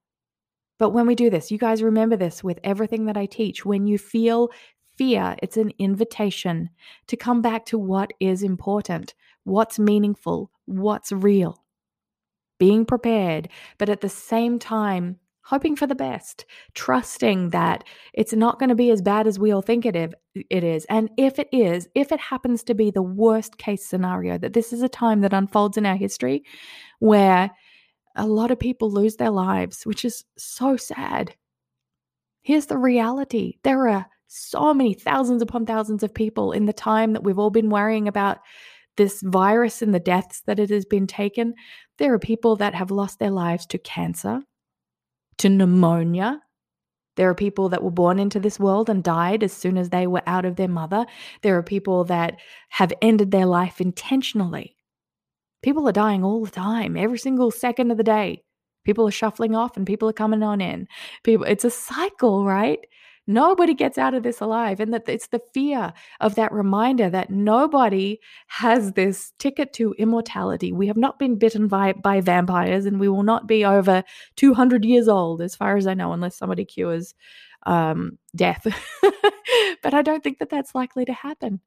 But 0.79 0.89
when 0.89 1.07
we 1.07 1.15
do 1.15 1.29
this, 1.29 1.50
you 1.50 1.57
guys 1.57 1.81
remember 1.81 2.17
this 2.17 2.43
with 2.43 2.60
everything 2.63 3.05
that 3.05 3.15
I 3.15 3.25
teach. 3.25 3.63
When 3.63 3.88
you 3.88 3.98
feel 3.98 4.50
fear, 4.97 5.35
it's 5.41 5.57
an 5.57 5.71
invitation 5.79 6.69
to 7.07 7.17
come 7.17 7.41
back 7.41 7.65
to 7.65 7.77
what 7.77 8.13
is 8.19 8.43
important, 8.43 9.13
what's 9.43 9.79
meaningful, 9.79 10.51
what's 10.65 11.12
real. 11.12 11.63
Being 12.59 12.85
prepared, 12.85 13.50
but 13.77 13.89
at 13.89 14.01
the 14.01 14.09
same 14.09 14.59
time, 14.59 15.17
hoping 15.45 15.75
for 15.75 15.85
the 15.85 15.95
best, 15.95 16.45
trusting 16.73 17.50
that 17.50 17.83
it's 18.13 18.33
not 18.33 18.59
going 18.59 18.69
to 18.69 18.75
be 18.75 18.89
as 18.91 19.01
bad 19.01 19.27
as 19.27 19.38
we 19.38 19.51
all 19.51 19.62
think 19.62 19.85
it 19.85 20.15
is. 20.50 20.85
And 20.85 21.09
if 21.17 21.38
it 21.38 21.50
is, 21.51 21.89
if 21.95 22.12
it 22.12 22.19
happens 22.19 22.63
to 22.63 22.73
be 22.73 22.91
the 22.91 23.01
worst 23.01 23.57
case 23.57 23.85
scenario, 23.85 24.38
that 24.38 24.53
this 24.53 24.71
is 24.71 24.81
a 24.81 24.89
time 24.89 25.19
that 25.21 25.33
unfolds 25.33 25.77
in 25.77 25.85
our 25.85 25.97
history 25.97 26.43
where 27.00 27.51
a 28.15 28.25
lot 28.25 28.51
of 28.51 28.59
people 28.59 28.89
lose 28.89 29.17
their 29.17 29.31
lives, 29.31 29.85
which 29.85 30.05
is 30.05 30.23
so 30.38 30.77
sad. 30.77 31.35
Here's 32.41 32.67
the 32.67 32.77
reality 32.77 33.57
there 33.63 33.89
are 33.89 34.05
so 34.35 34.73
many 34.73 34.95
thousands 34.95 35.43
upon 35.43 35.65
thousands 35.65 36.01
of 36.01 36.13
people 36.13 36.51
in 36.51 36.65
the 36.65 36.73
time 36.73 37.13
that 37.13 37.23
we've 37.23 37.37
all 37.37 37.51
been 37.51 37.69
worrying 37.69 38.07
about 38.07 38.39
this 38.97 39.21
virus 39.21 39.81
and 39.81 39.93
the 39.93 39.99
deaths 39.99 40.41
that 40.47 40.59
it 40.59 40.71
has 40.71 40.85
been 40.85 41.05
taken. 41.05 41.53
There 41.99 42.13
are 42.13 42.19
people 42.19 42.55
that 42.55 42.73
have 42.73 42.89
lost 42.89 43.19
their 43.19 43.29
lives 43.29 43.67
to 43.67 43.77
cancer, 43.77 44.41
to 45.37 45.49
pneumonia. 45.49 46.41
There 47.15 47.29
are 47.29 47.35
people 47.35 47.69
that 47.69 47.83
were 47.83 47.91
born 47.91 48.17
into 48.17 48.39
this 48.39 48.59
world 48.59 48.89
and 48.89 49.03
died 49.03 49.43
as 49.43 49.53
soon 49.53 49.77
as 49.77 49.89
they 49.89 50.07
were 50.07 50.23
out 50.25 50.45
of 50.45 50.55
their 50.55 50.67
mother. 50.67 51.05
There 51.43 51.55
are 51.57 51.63
people 51.63 52.03
that 52.05 52.39
have 52.69 52.91
ended 53.03 53.29
their 53.29 53.45
life 53.45 53.79
intentionally. 53.79 54.75
People 55.61 55.87
are 55.87 55.93
dying 55.93 56.23
all 56.23 56.43
the 56.43 56.51
time, 56.51 56.97
every 56.97 57.19
single 57.19 57.51
second 57.51 57.91
of 57.91 57.97
the 57.97 58.03
day. 58.03 58.43
People 58.83 59.07
are 59.07 59.11
shuffling 59.11 59.55
off 59.55 59.77
and 59.77 59.85
people 59.85 60.09
are 60.09 60.13
coming 60.13 60.41
on 60.41 60.59
in. 60.59 60.87
People 61.23 61.45
it's 61.45 61.63
a 61.63 61.69
cycle, 61.69 62.45
right? 62.45 62.79
Nobody 63.25 63.73
gets 63.73 63.97
out 63.97 64.13
of 64.13 64.23
this 64.23 64.41
alive. 64.41 64.79
And 64.79 64.93
that 64.93 65.07
it's 65.07 65.27
the 65.27 65.41
fear 65.53 65.93
of 66.19 66.35
that 66.35 66.51
reminder 66.51 67.09
that 67.09 67.29
nobody 67.29 68.19
has 68.47 68.93
this 68.93 69.31
ticket 69.39 69.73
to 69.73 69.93
immortality. 69.97 70.71
We 70.71 70.87
have 70.87 70.97
not 70.97 71.19
been 71.19 71.37
bitten 71.37 71.67
by, 71.67 71.93
by 71.93 72.21
vampires 72.21 72.85
and 72.85 72.99
we 72.99 73.07
will 73.07 73.23
not 73.23 73.47
be 73.47 73.63
over 73.63 74.03
200 74.35 74.83
years 74.83 75.07
old, 75.07 75.41
as 75.41 75.55
far 75.55 75.77
as 75.77 75.87
I 75.87 75.93
know, 75.93 76.11
unless 76.11 76.37
somebody 76.37 76.65
cures 76.65 77.13
um, 77.65 78.17
death. 78.35 78.67
but 79.83 79.93
I 79.93 80.01
don't 80.01 80.23
think 80.23 80.39
that 80.39 80.49
that's 80.49 80.75
likely 80.75 81.05
to 81.05 81.13
happen. 81.13 81.61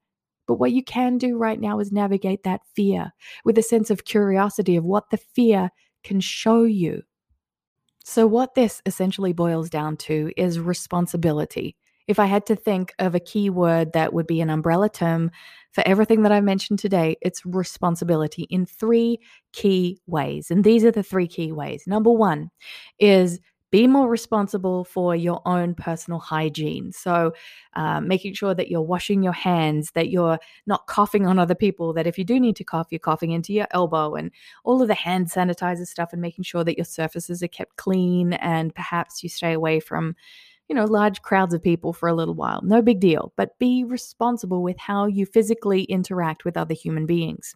But 0.47 0.55
what 0.55 0.73
you 0.73 0.85
can 0.85 1.19
do 1.19 1.37
right 1.37 1.61
now 1.61 1.81
is 1.81 1.91
navigate 1.91 2.45
that 2.45 2.61
fear 2.75 3.13
with 3.45 3.59
a 3.59 3.63
sense 3.63 3.91
of 3.91 4.05
curiosity 4.05 4.77
of 4.77 4.85
what 4.85 5.11
the 5.11 5.17
fear 5.17 5.71
can 6.05 6.21
show 6.21 6.63
you. 6.63 7.03
So, 8.09 8.25
what 8.25 8.55
this 8.55 8.81
essentially 8.87 9.33
boils 9.33 9.69
down 9.69 9.97
to 9.97 10.31
is 10.37 10.61
responsibility. 10.61 11.77
If 12.07 12.21
I 12.21 12.27
had 12.27 12.47
to 12.47 12.55
think 12.55 12.95
of 13.01 13.17
a 13.17 13.21
key 13.21 13.51
word 13.51 13.95
that 13.95 14.13
would 14.13 14.29
be 14.29 14.41
an 14.41 14.49
umbrella 14.49 14.89
term 14.89 15.33
for 15.73 15.83
everything 15.85 16.23
that 16.23 16.31
I've 16.31 16.45
mentioned 16.45 16.79
today, 16.79 17.17
it's 17.21 17.45
responsibility 17.45 18.45
in 18.45 18.65
three 18.65 19.19
key 19.53 20.01
ways. 20.07 20.53
And 20.53 20.63
these 20.63 20.85
are 20.85 20.93
the 20.93 21.03
three 21.03 21.27
key 21.27 21.51
ways. 21.51 21.83
Number 21.89 22.13
one 22.13 22.51
is 23.01 23.41
be 23.77 23.87
more 23.87 24.09
responsible 24.09 24.85
for 24.85 25.15
your 25.15 25.43
own 25.45 25.75
personal 25.75 26.19
hygiene. 26.19 26.93
So, 26.93 27.35
uh, 27.75 28.01
making 28.01 28.33
sure 28.33 28.55
that 28.55 28.71
you're 28.71 28.81
washing 28.81 29.23
your 29.23 29.35
hands, 29.35 29.91
that 29.91 30.09
you're 30.09 30.39
not 30.67 30.87
coughing 30.87 31.27
on 31.27 31.39
other 31.39 31.55
people, 31.55 31.93
that 31.93 32.07
if 32.07 32.17
you 32.17 32.25
do 32.25 32.41
need 32.41 32.57
to 32.57 32.65
cough, 32.65 32.87
you're 32.91 32.99
coughing 32.99 33.33
into 33.33 33.53
your 33.53 33.67
elbow, 33.73 34.15
and 34.15 34.31
all 34.65 34.81
of 34.81 34.89
the 34.89 34.95
hand 34.95 35.31
sanitizer 35.31 35.87
stuff, 35.87 36.15
and 36.15 36.23
making 36.23 36.45
sure 36.45 36.65
that 36.65 36.79
your 36.79 36.87
surfaces 36.87 37.43
are 37.43 37.49
kept 37.49 37.77
clean, 37.77 38.33
and 38.33 38.75
perhaps 38.75 39.23
you 39.23 39.29
stay 39.29 39.53
away 39.53 39.79
from 39.79 40.17
you 40.71 40.75
know, 40.75 40.87
large 40.87 41.21
crowds 41.21 41.53
of 41.53 41.63
people 41.63 41.93
for 41.93 42.09
a 42.09 42.15
little 42.15 42.35
while. 42.35 42.63
No 42.63 42.81
big 42.81 42.99
deal, 42.99 43.35
but 43.37 43.59
be 43.59 43.85
responsible 43.85 44.63
with 44.63 44.79
how 44.79 45.05
you 45.05 45.27
physically 45.27 45.83
interact 45.83 46.47
with 46.47 46.57
other 46.57 46.75
human 46.75 47.05
beings. 47.05 47.55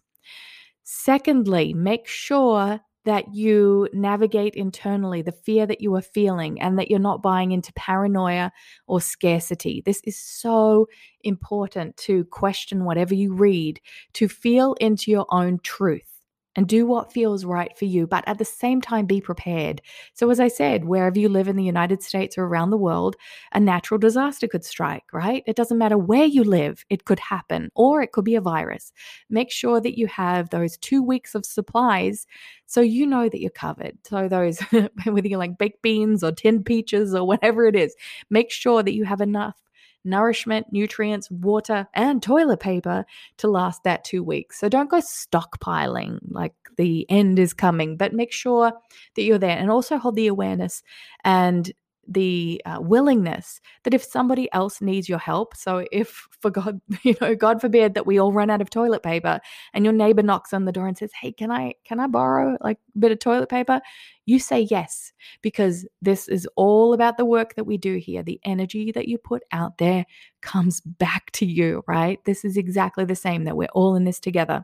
Secondly, 0.83 1.73
make 1.73 2.07
sure 2.07 2.79
that 3.05 3.33
you 3.33 3.89
navigate 3.93 4.55
internally 4.55 5.21
the 5.21 5.31
fear 5.31 5.65
that 5.65 5.81
you 5.81 5.95
are 5.95 6.01
feeling 6.01 6.61
and 6.61 6.77
that 6.77 6.89
you're 6.89 6.99
not 6.99 7.21
buying 7.21 7.51
into 7.51 7.73
paranoia 7.73 8.51
or 8.87 9.01
scarcity. 9.01 9.81
This 9.85 10.01
is 10.05 10.17
so 10.17 10.87
important 11.23 11.97
to 11.97 12.25
question 12.25 12.85
whatever 12.85 13.15
you 13.15 13.33
read, 13.33 13.79
to 14.13 14.27
feel 14.27 14.75
into 14.75 15.11
your 15.11 15.25
own 15.29 15.59
truth 15.63 16.20
and 16.55 16.67
do 16.67 16.85
what 16.85 17.13
feels 17.13 17.45
right 17.45 17.77
for 17.77 17.85
you, 17.85 18.05
but 18.05 18.23
at 18.27 18.37
the 18.37 18.45
same 18.45 18.81
time, 18.81 19.05
be 19.05 19.21
prepared. 19.21 19.81
So, 20.13 20.29
as 20.29 20.39
I 20.39 20.47
said, 20.47 20.85
wherever 20.85 21.17
you 21.17 21.29
live 21.29 21.47
in 21.47 21.55
the 21.55 21.63
United 21.63 22.03
States 22.03 22.37
or 22.37 22.45
around 22.45 22.71
the 22.71 22.77
world, 22.77 23.15
a 23.53 23.59
natural 23.59 23.97
disaster 23.97 24.47
could 24.47 24.65
strike, 24.65 25.05
right? 25.13 25.43
It 25.47 25.55
doesn't 25.55 25.77
matter 25.77 25.97
where 25.97 26.25
you 26.25 26.43
live, 26.43 26.83
it 26.89 27.05
could 27.05 27.19
happen, 27.19 27.69
or 27.75 28.01
it 28.01 28.11
could 28.11 28.25
be 28.25 28.35
a 28.35 28.41
virus. 28.41 28.91
Make 29.29 29.51
sure 29.51 29.79
that 29.79 29.97
you 29.97 30.07
have 30.07 30.49
those 30.49 30.77
two 30.77 31.01
weeks 31.01 31.35
of 31.35 31.45
supplies 31.45 32.27
so 32.65 32.81
you 32.81 33.05
know 33.05 33.29
that 33.29 33.39
you're 33.39 33.49
covered. 33.49 33.97
So, 34.05 34.27
those, 34.27 34.59
whether 35.05 35.27
you 35.27 35.37
like 35.37 35.57
baked 35.57 35.81
beans 35.81 36.23
or 36.23 36.31
tinned 36.31 36.65
peaches 36.65 37.15
or 37.15 37.25
whatever 37.25 37.65
it 37.65 37.75
is, 37.75 37.95
make 38.29 38.51
sure 38.51 38.83
that 38.83 38.93
you 38.93 39.05
have 39.05 39.21
enough 39.21 39.55
nourishment, 40.03 40.67
nutrients, 40.71 41.29
water, 41.29 41.87
and 41.93 42.21
toilet 42.23 42.59
paper 42.59 43.05
to 43.37 43.47
last 43.47 43.83
that 43.83 44.03
two 44.03 44.23
weeks. 44.23 44.59
So 44.59 44.69
don't 44.69 44.89
go 44.89 44.97
stockpiling 44.97 46.19
like 46.29 46.53
the 46.77 47.05
end 47.09 47.39
is 47.39 47.53
coming, 47.53 47.97
but 47.97 48.13
make 48.13 48.31
sure 48.31 48.73
that 49.15 49.21
you're 49.23 49.37
there 49.37 49.57
and 49.57 49.69
also 49.69 49.97
hold 49.97 50.15
the 50.15 50.27
awareness 50.27 50.83
and 51.23 51.71
the 52.13 52.61
uh, 52.65 52.79
willingness 52.81 53.59
that 53.83 53.93
if 53.93 54.03
somebody 54.03 54.51
else 54.53 54.81
needs 54.81 55.07
your 55.07 55.19
help 55.19 55.55
so 55.55 55.85
if 55.91 56.27
for 56.41 56.49
god 56.49 56.81
you 57.03 57.15
know 57.21 57.35
god 57.35 57.61
forbid 57.61 57.93
that 57.93 58.05
we 58.05 58.19
all 58.19 58.33
run 58.33 58.49
out 58.49 58.61
of 58.61 58.69
toilet 58.69 59.03
paper 59.03 59.39
and 59.73 59.85
your 59.85 59.93
neighbor 59.93 60.23
knocks 60.23 60.53
on 60.53 60.65
the 60.65 60.71
door 60.71 60.87
and 60.87 60.97
says 60.97 61.11
hey 61.21 61.31
can 61.31 61.51
i 61.51 61.73
can 61.85 61.99
i 61.99 62.07
borrow 62.07 62.57
like 62.61 62.77
a 62.95 62.99
bit 62.99 63.11
of 63.11 63.19
toilet 63.19 63.49
paper? 63.49 63.81
You 64.25 64.39
say 64.39 64.61
yes 64.61 65.11
because 65.41 65.87
this 66.01 66.27
is 66.27 66.47
all 66.55 66.93
about 66.93 67.17
the 67.17 67.25
work 67.25 67.55
that 67.55 67.63
we 67.63 67.77
do 67.77 67.97
here. 67.97 68.23
The 68.23 68.39
energy 68.43 68.91
that 68.91 69.07
you 69.07 69.17
put 69.17 69.43
out 69.51 69.77
there 69.77 70.05
comes 70.41 70.81
back 70.81 71.31
to 71.33 71.45
you 71.45 71.83
right? 71.87 72.23
This 72.25 72.45
is 72.45 72.57
exactly 72.57 73.05
the 73.05 73.15
same 73.15 73.45
that 73.45 73.57
we're 73.57 73.67
all 73.73 73.95
in 73.95 74.03
this 74.03 74.19
together 74.19 74.63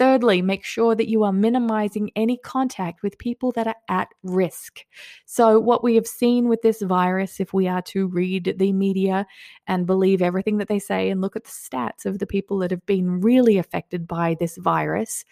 Thirdly, 0.00 0.40
make 0.40 0.64
sure 0.64 0.94
that 0.94 1.10
you 1.10 1.24
are 1.24 1.32
minimizing 1.32 2.10
any 2.16 2.38
contact 2.38 3.02
with 3.02 3.18
people 3.18 3.52
that 3.52 3.66
are 3.66 3.76
at 3.90 4.08
risk. 4.22 4.86
So, 5.26 5.60
what 5.60 5.84
we 5.84 5.94
have 5.96 6.06
seen 6.06 6.48
with 6.48 6.62
this 6.62 6.80
virus, 6.80 7.38
if 7.38 7.52
we 7.52 7.68
are 7.68 7.82
to 7.82 8.06
read 8.06 8.54
the 8.56 8.72
media 8.72 9.26
and 9.66 9.86
believe 9.86 10.22
everything 10.22 10.56
that 10.56 10.68
they 10.68 10.78
say 10.78 11.10
and 11.10 11.20
look 11.20 11.36
at 11.36 11.44
the 11.44 11.50
stats 11.50 12.06
of 12.06 12.18
the 12.18 12.26
people 12.26 12.56
that 12.60 12.70
have 12.70 12.86
been 12.86 13.20
really 13.20 13.58
affected 13.58 14.08
by 14.08 14.36
this 14.40 14.56
virus, 14.56 15.26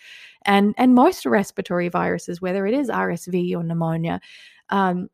and, 0.45 0.75
and 0.77 0.95
most 0.95 1.25
respiratory 1.25 1.89
viruses, 1.89 2.43
whether 2.43 2.67
it 2.67 2.75
is 2.75 2.91
RSV 2.91 3.57
or 3.57 3.63
pneumonia, 3.65 4.21
um, 4.69 5.09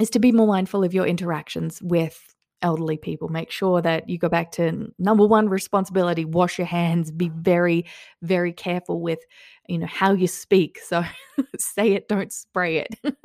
is 0.00 0.10
to 0.10 0.18
be 0.18 0.32
more 0.32 0.48
mindful 0.48 0.82
of 0.82 0.92
your 0.92 1.06
interactions 1.06 1.80
with 1.80 2.34
elderly 2.62 2.96
people. 2.96 3.28
Make 3.28 3.50
sure 3.50 3.82
that 3.82 4.08
you 4.08 4.18
go 4.18 4.28
back 4.28 4.52
to 4.52 4.92
number 4.98 5.26
one 5.26 5.48
responsibility, 5.48 6.24
wash 6.24 6.58
your 6.58 6.66
hands, 6.66 7.10
be 7.10 7.28
very, 7.28 7.86
very 8.22 8.52
careful 8.52 9.00
with, 9.00 9.20
you 9.68 9.78
know, 9.78 9.86
how 9.86 10.12
you 10.12 10.26
speak. 10.26 10.78
So 10.78 11.04
say 11.58 11.92
it, 11.92 12.08
don't 12.08 12.32
spray 12.32 12.78
it. 12.78 13.16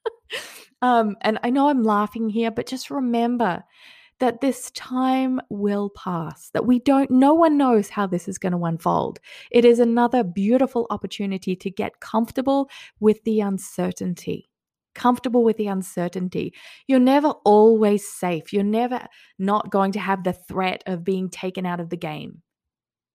um, 0.82 1.16
and 1.22 1.38
I 1.42 1.50
know 1.50 1.68
I'm 1.68 1.82
laughing 1.82 2.28
here, 2.28 2.50
but 2.50 2.66
just 2.66 2.90
remember 2.90 3.62
that 4.18 4.40
this 4.40 4.70
time 4.72 5.40
will 5.48 5.90
pass, 5.90 6.50
that 6.50 6.64
we 6.64 6.78
don't, 6.78 7.10
no 7.10 7.34
one 7.34 7.58
knows 7.58 7.88
how 7.88 8.06
this 8.06 8.28
is 8.28 8.38
going 8.38 8.52
to 8.52 8.64
unfold. 8.64 9.18
It 9.50 9.64
is 9.64 9.80
another 9.80 10.22
beautiful 10.22 10.86
opportunity 10.90 11.56
to 11.56 11.70
get 11.70 11.98
comfortable 11.98 12.70
with 13.00 13.24
the 13.24 13.40
uncertainty 13.40 14.48
comfortable 14.94 15.44
with 15.44 15.56
the 15.56 15.66
uncertainty. 15.66 16.54
You're 16.86 16.98
never 17.00 17.28
always 17.44 18.08
safe. 18.08 18.52
You're 18.52 18.64
never 18.64 19.06
not 19.38 19.70
going 19.70 19.92
to 19.92 20.00
have 20.00 20.24
the 20.24 20.32
threat 20.32 20.82
of 20.86 21.04
being 21.04 21.28
taken 21.28 21.66
out 21.66 21.80
of 21.80 21.90
the 21.90 21.96
game. 21.96 22.42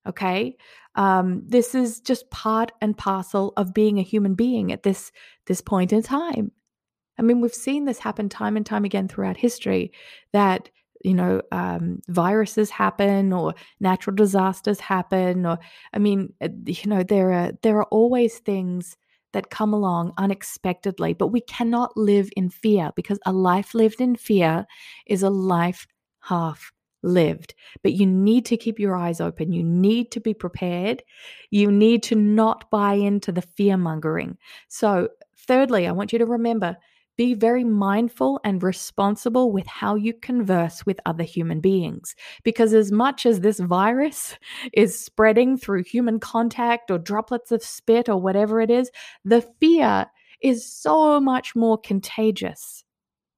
Okay. 0.08 0.56
Um, 0.96 1.44
this 1.46 1.76
is 1.76 2.00
just 2.00 2.30
part 2.32 2.72
and 2.82 2.98
parcel 2.98 3.54
of 3.58 3.74
being 3.74 4.00
a 4.00 4.04
human 4.04 4.36
being 4.36 4.72
at 4.72 4.84
this 4.84 5.12
this 5.46 5.62
point 5.62 5.94
in 5.94 6.02
time. 6.02 6.52
I 7.20 7.24
mean, 7.24 7.42
we've 7.42 7.54
seen 7.54 7.86
this 7.86 8.00
happen 8.00 8.30
time 8.30 8.58
and 8.58 8.66
time 8.66 8.86
again 8.86 9.08
throughout 9.08 9.38
history 9.38 9.92
that 10.34 10.70
you 11.04 11.14
know 11.14 11.42
um, 11.52 12.00
viruses 12.08 12.70
happen 12.70 13.34
or 13.34 13.54
natural 13.80 14.16
disasters 14.16 14.80
happen 14.80 15.46
or 15.46 15.60
i 15.94 16.00
mean 16.00 16.34
uh, 16.42 16.50
you 16.66 16.90
know 16.90 17.04
there 17.04 17.32
are 17.32 17.52
there 17.62 17.78
are 17.78 17.88
always 17.92 18.40
things 18.40 18.98
that 19.38 19.52
come 19.52 19.72
along 19.72 20.14
unexpectedly, 20.18 21.14
but 21.14 21.28
we 21.28 21.42
cannot 21.42 21.96
live 21.96 22.28
in 22.36 22.50
fear 22.50 22.90
because 22.96 23.20
a 23.24 23.32
life 23.32 23.76
lived 23.76 24.02
in 24.02 24.16
fear 24.16 24.66
is 25.06 25.22
a 25.22 25.30
life 25.30 25.86
half 26.22 26.72
lived. 27.04 27.54
But 27.84 27.94
you 27.94 28.08
need 28.08 28.48
to 28.48 28.58
keep 28.58 28.80
your 28.80 28.96
eyes 28.96 29.22
open. 29.22 29.52
You 29.52 29.62
need 29.62 30.12
to 30.14 30.20
be 30.20 30.34
prepared. 30.34 31.04
You 31.52 31.72
need 31.72 32.02
to 32.04 32.16
not 32.16 32.72
buy 32.72 32.94
into 32.94 33.32
the 33.32 33.44
fear 33.44 33.78
mongering. 33.78 34.40
So, 34.70 35.10
thirdly, 35.48 35.86
I 35.86 35.92
want 35.92 36.12
you 36.12 36.18
to 36.18 36.26
remember 36.26 36.76
be 37.18 37.34
very 37.34 37.64
mindful 37.64 38.40
and 38.44 38.62
responsible 38.62 39.52
with 39.52 39.68
how 39.68 39.96
you 39.96 40.14
converse 40.14 40.86
with 40.86 41.00
other 41.06 41.24
human 41.24 41.60
beings. 41.60 42.16
Because 42.44 42.74
as 42.74 42.92
much 42.92 43.26
as 43.26 43.42
this 43.42 43.60
virus 43.60 44.36
is 44.74 45.00
spreading 45.00 45.58
through 45.58 45.84
human 45.84 46.20
contact 46.20 46.92
or 46.92 46.98
droplets 46.98 47.52
of 47.52 47.64
spit 47.64 48.08
or 48.08 48.22
whatever 48.22 48.62
it 48.62 48.70
is, 48.70 48.92
the 49.26 49.42
fear 49.60 50.06
is 50.42 50.72
so 50.72 51.20
much 51.20 51.56
more 51.56 51.78
contagious. 51.78 52.84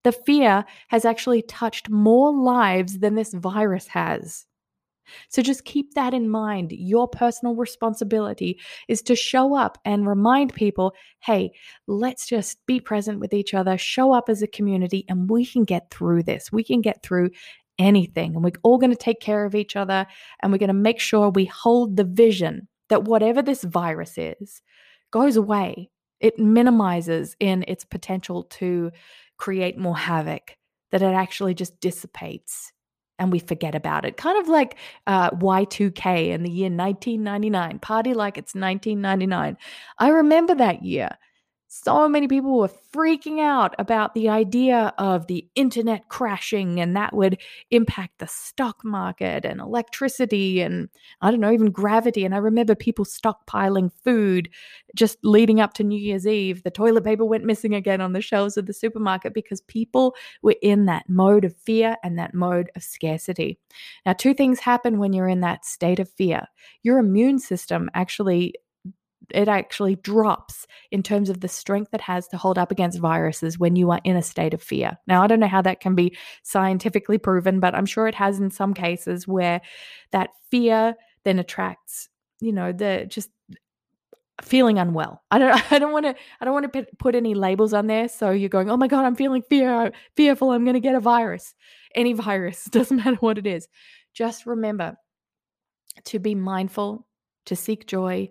The 0.03 0.11
fear 0.11 0.65
has 0.89 1.05
actually 1.05 1.41
touched 1.41 1.89
more 1.89 2.33
lives 2.33 2.99
than 2.99 3.15
this 3.15 3.33
virus 3.33 3.87
has. 3.87 4.45
So 5.29 5.41
just 5.41 5.65
keep 5.65 5.93
that 5.93 6.13
in 6.13 6.29
mind. 6.29 6.71
Your 6.71 7.07
personal 7.07 7.55
responsibility 7.55 8.59
is 8.87 9.01
to 9.03 9.15
show 9.15 9.55
up 9.55 9.77
and 9.85 10.07
remind 10.07 10.53
people 10.53 10.93
hey, 11.21 11.51
let's 11.87 12.27
just 12.27 12.65
be 12.65 12.79
present 12.79 13.19
with 13.19 13.33
each 13.33 13.53
other, 13.53 13.77
show 13.77 14.13
up 14.13 14.29
as 14.29 14.41
a 14.41 14.47
community, 14.47 15.05
and 15.09 15.29
we 15.29 15.45
can 15.45 15.63
get 15.63 15.91
through 15.91 16.23
this. 16.23 16.51
We 16.51 16.63
can 16.63 16.81
get 16.81 17.03
through 17.03 17.31
anything. 17.79 18.35
And 18.35 18.43
we're 18.43 18.51
all 18.63 18.77
going 18.77 18.91
to 18.91 18.95
take 18.95 19.21
care 19.21 19.45
of 19.45 19.55
each 19.55 19.75
other 19.75 20.05
and 20.41 20.51
we're 20.51 20.59
going 20.59 20.67
to 20.67 20.73
make 20.73 20.99
sure 20.99 21.29
we 21.29 21.45
hold 21.45 21.95
the 21.95 22.03
vision 22.03 22.67
that 22.89 23.05
whatever 23.05 23.41
this 23.41 23.63
virus 23.63 24.17
is 24.17 24.61
goes 25.11 25.37
away. 25.37 25.89
It 26.19 26.37
minimizes 26.37 27.35
in 27.39 27.63
its 27.67 27.85
potential 27.85 28.43
to 28.43 28.91
create 29.37 29.77
more 29.77 29.97
havoc, 29.97 30.57
that 30.91 31.01
it 31.01 31.13
actually 31.13 31.53
just 31.53 31.79
dissipates 31.79 32.73
and 33.19 33.31
we 33.31 33.39
forget 33.39 33.75
about 33.75 34.05
it. 34.05 34.17
Kind 34.17 34.39
of 34.39 34.47
like 34.47 34.75
uh, 35.05 35.29
Y2K 35.31 36.29
in 36.29 36.43
the 36.43 36.49
year 36.49 36.69
1999, 36.69 37.79
party 37.79 38.13
like 38.13 38.37
it's 38.37 38.55
1999. 38.55 39.57
I 39.99 40.09
remember 40.09 40.55
that 40.55 40.83
year 40.83 41.17
so 41.71 42.09
many 42.09 42.27
people 42.27 42.57
were 42.57 42.71
freaking 42.91 43.39
out 43.39 43.75
about 43.77 44.15
the 44.15 44.27
idea 44.27 44.91
of 44.97 45.27
the 45.27 45.47
internet 45.53 46.09
crashing 46.09 46.79
and 46.79 46.95
that 46.95 47.13
would 47.13 47.39
impact 47.69 48.17
the 48.17 48.25
stock 48.25 48.83
market 48.83 49.45
and 49.45 49.61
electricity 49.61 50.61
and 50.61 50.89
I 51.21 51.29
don't 51.29 51.39
know, 51.39 51.51
even 51.51 51.69
gravity. 51.69 52.25
And 52.25 52.33
I 52.33 52.39
remember 52.39 52.73
people 52.73 53.05
stockpiling 53.05 53.91
food 54.03 54.49
just 54.95 55.19
leading 55.23 55.61
up 55.61 55.75
to 55.75 55.83
New 55.83 55.99
Year's 55.99 56.25
Eve. 56.25 56.63
The 56.63 56.71
toilet 56.71 57.03
paper 57.03 57.23
went 57.23 57.45
missing 57.45 57.75
again 57.75 58.01
on 58.01 58.13
the 58.13 58.21
shelves 58.21 58.57
of 58.57 58.65
the 58.65 58.73
supermarket 58.73 59.35
because 59.35 59.61
people 59.61 60.15
were 60.41 60.55
in 60.63 60.85
that 60.85 61.07
mode 61.07 61.45
of 61.45 61.55
fear 61.55 61.97
and 62.03 62.17
that 62.17 62.33
mode 62.33 62.71
of 62.75 62.81
scarcity. 62.81 63.59
Now, 64.07 64.13
two 64.13 64.33
things 64.33 64.59
happen 64.59 64.97
when 64.97 65.13
you're 65.13 65.29
in 65.29 65.41
that 65.41 65.65
state 65.65 65.99
of 65.99 66.09
fear. 66.09 66.47
Your 66.81 66.97
immune 66.97 67.37
system 67.37 67.91
actually 67.93 68.55
it 69.33 69.47
actually 69.47 69.95
drops 69.95 70.67
in 70.91 71.03
terms 71.03 71.29
of 71.29 71.41
the 71.41 71.47
strength 71.47 71.93
it 71.93 72.01
has 72.01 72.27
to 72.29 72.37
hold 72.37 72.57
up 72.57 72.71
against 72.71 72.99
viruses 72.99 73.59
when 73.59 73.75
you 73.75 73.91
are 73.91 74.01
in 74.03 74.15
a 74.15 74.21
state 74.21 74.53
of 74.53 74.61
fear. 74.61 74.97
Now, 75.07 75.23
I 75.23 75.27
don't 75.27 75.39
know 75.39 75.47
how 75.47 75.61
that 75.61 75.79
can 75.79 75.95
be 75.95 76.15
scientifically 76.43 77.17
proven, 77.17 77.59
but 77.59 77.75
I'm 77.75 77.85
sure 77.85 78.07
it 78.07 78.15
has 78.15 78.39
in 78.39 78.51
some 78.51 78.73
cases 78.73 79.27
where 79.27 79.61
that 80.11 80.29
fear 80.49 80.95
then 81.23 81.39
attracts, 81.39 82.09
you 82.39 82.51
know, 82.51 82.71
the 82.71 83.05
just 83.07 83.29
feeling 84.41 84.79
unwell. 84.79 85.21
I 85.31 85.39
don't 85.39 85.71
I 85.71 85.79
don't 85.79 85.91
want 85.91 86.05
to 86.05 86.15
I 86.39 86.45
don't 86.45 86.53
want 86.53 86.71
to 86.71 86.87
put 86.97 87.15
any 87.15 87.33
labels 87.33 87.73
on 87.73 87.87
there 87.87 88.07
so 88.07 88.31
you're 88.31 88.49
going, 88.49 88.69
"Oh 88.69 88.77
my 88.77 88.87
god, 88.87 89.05
I'm 89.05 89.15
feeling 89.15 89.43
fear 89.49 89.91
fearful, 90.15 90.51
I'm 90.51 90.63
going 90.63 90.75
to 90.75 90.79
get 90.79 90.95
a 90.95 90.99
virus." 90.99 91.55
Any 91.95 92.13
virus, 92.29 92.65
doesn't 92.71 92.97
matter 92.97 93.17
what 93.17 93.37
it 93.37 93.47
is. 93.47 93.67
Just 94.13 94.45
remember 94.45 94.97
to 96.05 96.19
be 96.19 96.35
mindful, 96.35 97.07
to 97.45 97.55
seek 97.55 97.85
joy, 97.85 98.29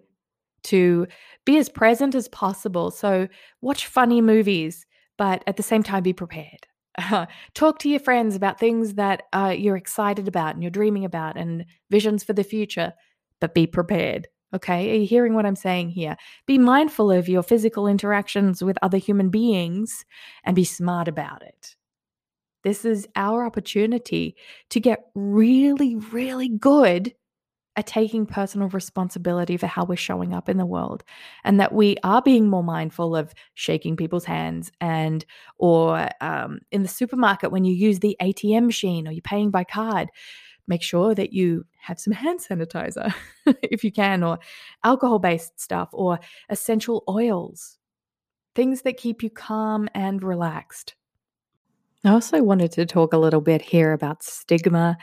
to 0.69 1.07
be 1.45 1.59
as 1.59 1.69
present 1.69 2.15
as 2.15 2.29
possible. 2.29 2.91
So, 2.91 3.29
watch 3.61 3.87
funny 3.87 4.21
movies, 4.21 4.87
but 5.17 5.43
at 5.47 5.57
the 5.57 5.63
same 5.63 5.83
time, 5.83 6.03
be 6.03 6.13
prepared. 6.13 6.67
Talk 7.55 7.79
to 7.81 7.89
your 7.89 8.01
friends 8.01 8.35
about 8.37 8.59
things 8.59 8.95
that 8.95 9.23
uh, 9.33 9.55
you're 9.57 9.77
excited 9.77 10.29
about 10.29 10.55
and 10.55 10.63
you're 10.63 10.71
dreaming 10.71 11.05
about 11.05 11.37
and 11.37 11.65
visions 11.91 12.25
for 12.25 12.33
the 12.33 12.45
future, 12.45 12.93
but 13.41 13.55
be 13.55 13.67
prepared. 13.67 14.29
Okay, 14.55 14.91
are 14.91 15.01
you 15.01 15.07
hearing 15.07 15.35
what 15.35 15.45
I'm 15.45 15.57
saying 15.57 15.91
here? 15.91 16.17
Be 16.47 16.57
mindful 16.57 17.11
of 17.11 17.29
your 17.29 17.43
physical 17.43 17.87
interactions 17.87 18.63
with 18.63 18.79
other 18.81 18.97
human 18.97 19.29
beings 19.29 20.05
and 20.43 20.57
be 20.57 20.65
smart 20.65 21.07
about 21.07 21.43
it. 21.43 21.77
This 22.65 22.85
is 22.85 23.07
our 23.15 23.45
opportunity 23.45 24.37
to 24.71 24.81
get 24.81 25.05
really, 25.15 25.97
really 25.97 26.49
good 26.49 27.15
are 27.79 27.83
taking 27.83 28.27
personal 28.27 28.69
responsibility 28.69 29.57
for 29.57 29.67
how 29.67 29.85
we're 29.85 29.97
showing 29.97 30.35
up 30.35 30.49
in 30.49 30.59
the 30.59 30.67
world 30.67 31.05
and 31.45 31.59
that 31.61 31.73
we 31.73 31.97
are 32.05 32.21
being 32.21 32.49
more 32.49 32.63
mindful 32.63 33.17
of 33.17 33.33
shaking 33.55 33.97
people's 33.97 34.25
hands 34.25 34.71
and 34.81 35.25
or 35.59 36.09
um, 36.21 36.59
in 36.71 36.83
the 36.83 36.89
supermarket 36.89 37.53
when 37.53 37.65
you 37.65 37.75
use 37.75 38.01
the 38.01 38.17
atm 38.21 38.67
machine 38.67 39.09
or 39.09 39.13
you're 39.13 39.23
paying 39.23 39.51
by 39.51 39.65
card 39.65 40.09
make 40.67 40.83
sure 40.83 41.15
that 41.15 41.33
you 41.33 41.65
have 41.81 41.99
some 41.99 42.13
hand 42.13 42.41
sanitizer 42.41 43.15
if 43.63 43.83
you 43.83 43.91
can 43.91 44.23
or 44.23 44.39
alcohol 44.85 45.19
based 45.19 45.59
stuff 45.59 45.89
or 45.93 46.19
essential 46.51 47.03
oils 47.09 47.79
things 48.59 48.83
that 48.83 48.97
keep 48.97 49.23
you 49.23 49.31
calm 49.31 49.89
and 49.95 50.21
relaxed. 50.21 50.97
I 52.05 52.11
also 52.11 52.43
wanted 52.43 52.73
to 52.73 52.87
talk 52.87 53.13
a 53.13 53.19
little 53.19 53.41
bit 53.41 53.63
here 53.63 53.93
about 53.93 54.25
stigma 54.25 54.99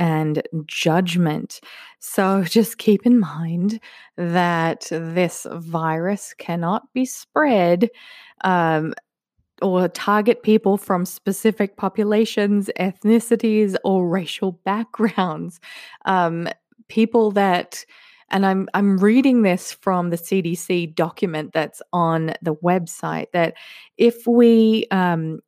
and 0.00 0.42
judgment. 0.66 1.60
So 2.00 2.42
just 2.48 2.78
keep 2.78 3.06
in 3.06 3.20
mind 3.20 3.78
that 4.16 4.88
this 4.90 5.46
virus 5.52 6.34
cannot 6.36 6.92
be 6.92 7.04
spread 7.04 7.90
um, 8.42 8.94
or 9.62 9.88
target 9.88 10.42
people 10.42 10.78
from 10.78 11.04
specific 11.04 11.76
populations, 11.76 12.70
ethnicities, 12.80 13.76
or 13.84 14.08
racial 14.08 14.52
backgrounds. 14.64 15.60
Um, 16.06 16.48
people 16.88 17.30
that 17.32 17.84
and 18.30 18.46
I'm 18.46 18.68
I'm 18.74 18.96
reading 18.98 19.42
this 19.42 19.72
from 19.72 20.10
the 20.10 20.16
CDC 20.16 20.94
document 20.94 21.52
that's 21.52 21.82
on 21.92 22.32
the 22.40 22.54
website 22.54 23.26
that 23.32 23.54
if 23.98 24.26
we 24.26 24.86
um, 24.92 25.40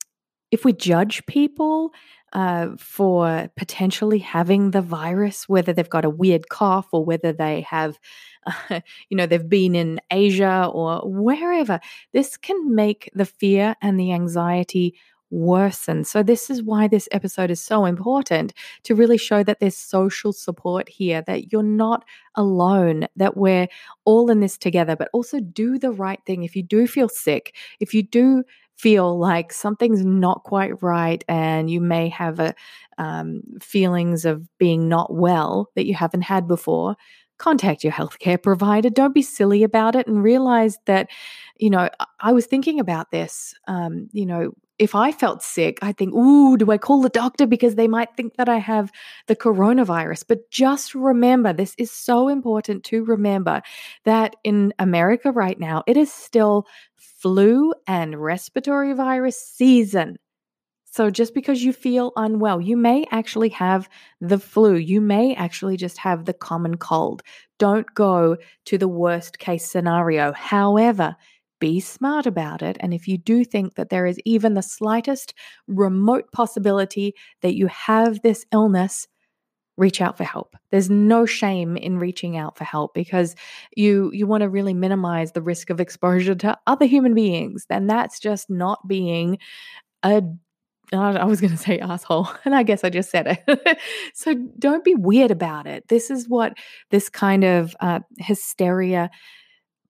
if 0.52 0.64
we 0.64 0.72
judge 0.72 1.26
people 1.26 1.92
uh, 2.34 2.68
for 2.78 3.50
potentially 3.56 4.18
having 4.18 4.70
the 4.70 4.80
virus, 4.82 5.48
whether 5.48 5.72
they've 5.72 5.90
got 5.90 6.04
a 6.04 6.10
weird 6.10 6.48
cough 6.48 6.88
or 6.92 7.04
whether 7.04 7.32
they 7.32 7.62
have, 7.62 7.98
uh, 8.46 8.80
you 9.08 9.16
know, 9.16 9.26
they've 9.26 9.48
been 9.48 9.74
in 9.74 10.00
Asia 10.10 10.70
or 10.72 11.00
wherever, 11.04 11.80
this 12.12 12.36
can 12.36 12.74
make 12.74 13.10
the 13.14 13.26
fear 13.26 13.74
and 13.82 13.98
the 13.98 14.12
anxiety 14.12 14.94
worsen. 15.30 16.04
So, 16.04 16.22
this 16.22 16.50
is 16.50 16.62
why 16.62 16.86
this 16.86 17.08
episode 17.10 17.50
is 17.50 17.60
so 17.60 17.86
important 17.86 18.52
to 18.84 18.94
really 18.94 19.16
show 19.16 19.42
that 19.42 19.60
there's 19.60 19.76
social 19.76 20.32
support 20.32 20.88
here, 20.88 21.22
that 21.22 21.50
you're 21.50 21.62
not 21.62 22.04
alone, 22.34 23.06
that 23.16 23.36
we're 23.36 23.66
all 24.04 24.30
in 24.30 24.40
this 24.40 24.58
together, 24.58 24.94
but 24.94 25.08
also 25.12 25.40
do 25.40 25.78
the 25.78 25.90
right 25.90 26.20
thing. 26.26 26.44
If 26.44 26.54
you 26.54 26.62
do 26.62 26.86
feel 26.86 27.08
sick, 27.08 27.56
if 27.80 27.94
you 27.94 28.02
do 28.02 28.44
feel 28.76 29.18
like 29.18 29.52
something's 29.52 30.04
not 30.04 30.42
quite 30.44 30.82
right 30.82 31.24
and 31.28 31.70
you 31.70 31.80
may 31.80 32.08
have 32.08 32.40
a 32.40 32.54
um, 32.98 33.42
feelings 33.60 34.24
of 34.24 34.46
being 34.58 34.88
not 34.88 35.14
well 35.14 35.70
that 35.74 35.86
you 35.86 35.94
haven't 35.94 36.22
had 36.22 36.46
before 36.48 36.96
contact 37.38 37.82
your 37.82 37.92
healthcare 37.92 38.40
provider 38.40 38.90
don't 38.90 39.14
be 39.14 39.22
silly 39.22 39.62
about 39.62 39.96
it 39.96 40.06
and 40.06 40.22
realize 40.22 40.78
that 40.86 41.08
you 41.56 41.70
know 41.70 41.88
i 42.20 42.32
was 42.32 42.46
thinking 42.46 42.78
about 42.80 43.10
this 43.10 43.54
um, 43.66 44.08
you 44.12 44.26
know 44.26 44.52
if 44.82 44.96
I 44.96 45.12
felt 45.12 45.44
sick, 45.44 45.78
I 45.80 45.92
think, 45.92 46.12
ooh, 46.12 46.56
do 46.56 46.72
I 46.72 46.76
call 46.76 47.02
the 47.02 47.08
doctor 47.08 47.46
because 47.46 47.76
they 47.76 47.86
might 47.86 48.16
think 48.16 48.34
that 48.34 48.48
I 48.48 48.58
have 48.58 48.90
the 49.28 49.36
coronavirus? 49.36 50.24
But 50.26 50.50
just 50.50 50.92
remember, 50.92 51.52
this 51.52 51.76
is 51.78 51.92
so 51.92 52.26
important 52.26 52.82
to 52.84 53.04
remember 53.04 53.62
that 54.06 54.34
in 54.42 54.74
America 54.80 55.30
right 55.30 55.56
now, 55.60 55.84
it 55.86 55.96
is 55.96 56.12
still 56.12 56.66
flu 57.20 57.72
and 57.86 58.22
respiratory 58.22 58.92
virus 58.92 59.40
season. 59.40 60.16
So 60.84 61.10
just 61.10 61.32
because 61.32 61.64
you 61.64 61.72
feel 61.72 62.12
unwell, 62.16 62.60
you 62.60 62.76
may 62.76 63.06
actually 63.10 63.48
have 63.50 63.88
the 64.20 64.38
flu. 64.38 64.74
You 64.74 65.00
may 65.00 65.34
actually 65.34 65.78
just 65.78 65.96
have 65.98 66.26
the 66.26 66.34
common 66.34 66.76
cold. 66.76 67.22
Don't 67.58 67.86
go 67.94 68.36
to 68.66 68.78
the 68.78 68.88
worst 68.88 69.38
case 69.38 69.64
scenario. 69.64 70.32
However, 70.32 71.16
be 71.60 71.80
smart 71.80 72.26
about 72.26 72.60
it. 72.60 72.76
And 72.80 72.92
if 72.92 73.08
you 73.08 73.16
do 73.16 73.44
think 73.44 73.76
that 73.76 73.88
there 73.88 74.04
is 74.04 74.18
even 74.24 74.54
the 74.54 74.62
slightest 74.62 75.32
remote 75.66 76.30
possibility 76.32 77.14
that 77.40 77.54
you 77.54 77.68
have 77.68 78.20
this 78.20 78.44
illness, 78.52 79.06
reach 79.76 80.00
out 80.00 80.16
for 80.16 80.24
help. 80.24 80.56
There's 80.70 80.90
no 80.90 81.26
shame 81.26 81.76
in 81.76 81.98
reaching 81.98 82.36
out 82.36 82.56
for 82.56 82.64
help 82.64 82.94
because 82.94 83.34
you 83.76 84.10
you 84.12 84.26
want 84.26 84.42
to 84.42 84.48
really 84.48 84.74
minimize 84.74 85.32
the 85.32 85.42
risk 85.42 85.70
of 85.70 85.80
exposure 85.80 86.34
to 86.36 86.58
other 86.66 86.86
human 86.86 87.14
beings. 87.14 87.66
And 87.70 87.88
that's 87.88 88.20
just 88.20 88.50
not 88.50 88.86
being 88.86 89.38
a 90.02 90.22
I 90.92 91.24
was 91.24 91.40
going 91.40 91.52
to 91.56 91.56
say 91.56 91.78
asshole, 91.78 92.28
and 92.44 92.54
I 92.54 92.62
guess 92.62 92.84
I 92.84 92.90
just 92.90 93.10
said 93.10 93.38
it. 93.46 93.78
so 94.14 94.34
don't 94.58 94.84
be 94.84 94.94
weird 94.94 95.30
about 95.30 95.66
it. 95.66 95.88
This 95.88 96.10
is 96.10 96.28
what 96.28 96.54
this 96.90 97.08
kind 97.08 97.44
of 97.44 97.74
uh, 97.80 98.00
hysteria 98.18 99.10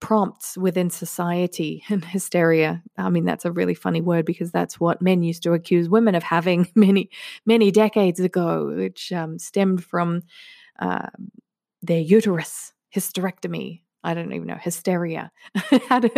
prompts 0.03 0.59
within 0.59 0.91
society 0.91 1.85
and 1.89 2.05
hysteria. 2.05 2.83
I 2.99 3.09
mean, 3.09 3.25
that's 3.25 3.47
a 3.47 3.53
really 3.53 3.75
funny 3.75 4.03
word 4.03 4.27
because 4.27 4.51
that's 4.51 4.79
what 4.79 5.01
men 5.01 5.23
used 5.23 5.45
to 5.45 5.53
accuse 5.55 5.89
women 5.89 6.15
of 6.15 6.25
having 6.25 6.69
many, 6.75 7.09
many 7.47 7.71
decades 7.71 8.21
ago, 8.21 8.75
which 8.77 9.13
um, 9.13 9.39
stemmed 9.39 9.83
from 9.83 10.23
uh, 10.79 11.09
their 11.81 12.01
uterus 12.01 12.73
hysterectomy. 12.95 13.83
I 14.05 14.15
don't 14.15 14.33
even 14.33 14.49
know, 14.49 14.59
hysteria. 14.61 15.31
I 15.55 16.11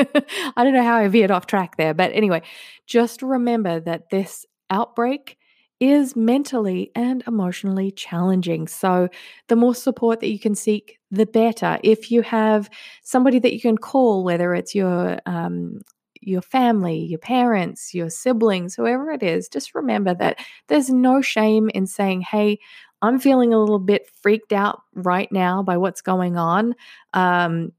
don't 0.57 0.73
know 0.73 0.83
how 0.83 0.97
I 0.97 1.09
veered 1.09 1.31
off 1.31 1.47
track 1.47 1.77
there. 1.77 1.93
But 1.93 2.13
anyway, 2.13 2.41
just 2.87 3.21
remember 3.21 3.79
that 3.81 4.09
this 4.09 4.47
outbreak 4.71 5.37
is 5.81 6.17
mentally 6.17 6.91
and 6.95 7.23
emotionally 7.27 7.91
challenging. 7.91 8.67
So, 8.69 9.11
the 9.49 9.57
more 9.57 9.75
support 9.75 10.21
that 10.21 10.31
you 10.31 10.39
can 10.39 10.55
seek, 10.55 10.99
the 11.15 11.27
better. 11.27 11.79
If 11.83 12.11
you 12.11 12.23
have 12.23 12.69
somebody 13.03 13.39
that 13.39 13.55
you 13.55 13.61
can 13.61 13.79
call, 13.79 14.25
whether 14.25 14.55
it's 14.55 14.75
your 14.75 15.19
um, 15.27 15.81
your 16.21 16.43
family, 16.43 16.99
your 16.99 17.19
parents, 17.19 17.93
your 17.95 18.09
siblings, 18.09 18.75
whoever 18.75 19.11
it 19.11 19.23
is, 19.23 19.49
just 19.49 19.75
remember 19.75 20.15
that 20.15 20.39
there's 20.69 20.91
no 20.91 21.21
shame 21.21 21.71
in 21.75 21.87
saying, 21.87 22.23
"Hey, 22.23 22.59
I'm 23.03 23.19
feeling 23.19 23.53
a 23.53 23.59
little 23.59 23.79
bit 23.79 24.09
freaked 24.23 24.53
out 24.53 24.83
right 24.95 25.31
now 25.31 25.63
by 25.63 25.77
what's 25.77 26.01
going 26.01 26.37
on. 26.37 26.75
Um, 27.13 27.73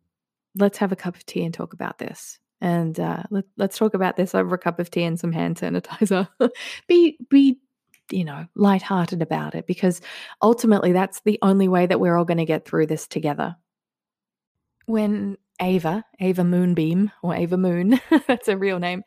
let's 0.56 0.78
have 0.78 0.92
a 0.92 0.96
cup 0.96 1.16
of 1.16 1.26
tea 1.26 1.44
and 1.44 1.54
talk 1.54 1.74
about 1.74 1.98
this." 1.98 2.40
And 2.62 3.00
uh, 3.00 3.24
let, 3.30 3.46
let's 3.58 3.78
talk 3.78 3.94
about 3.94 4.16
this 4.16 4.34
over 4.34 4.56
a 4.56 4.60
cup 4.60 4.80
of 4.80 4.90
tea 4.90 5.04
and 5.04 5.20
some 5.20 5.32
hand 5.32 5.58
sanitizer. 5.58 6.28
be 6.88 7.18
be 7.30 7.60
you 8.12 8.24
know, 8.24 8.46
lighthearted 8.56 9.22
about 9.22 9.56
it 9.56 9.68
because 9.68 10.02
ultimately 10.42 10.92
that's 10.92 11.22
the 11.22 11.40
only 11.42 11.68
way 11.68 11.86
that 11.86 12.00
we're 12.00 12.18
all 12.18 12.26
going 12.26 12.38
to 12.38 12.46
get 12.46 12.66
through 12.66 12.88
this 12.88 13.08
together. 13.08 13.56
When 14.86 15.38
Ava, 15.62 16.04
Ava 16.20 16.44
Moonbeam, 16.44 17.12
or 17.24 17.36
Ava 17.36 17.58
Moon, 17.58 18.00
that's 18.28 18.48
a 18.48 18.58
real 18.58 18.80
name, 18.80 19.04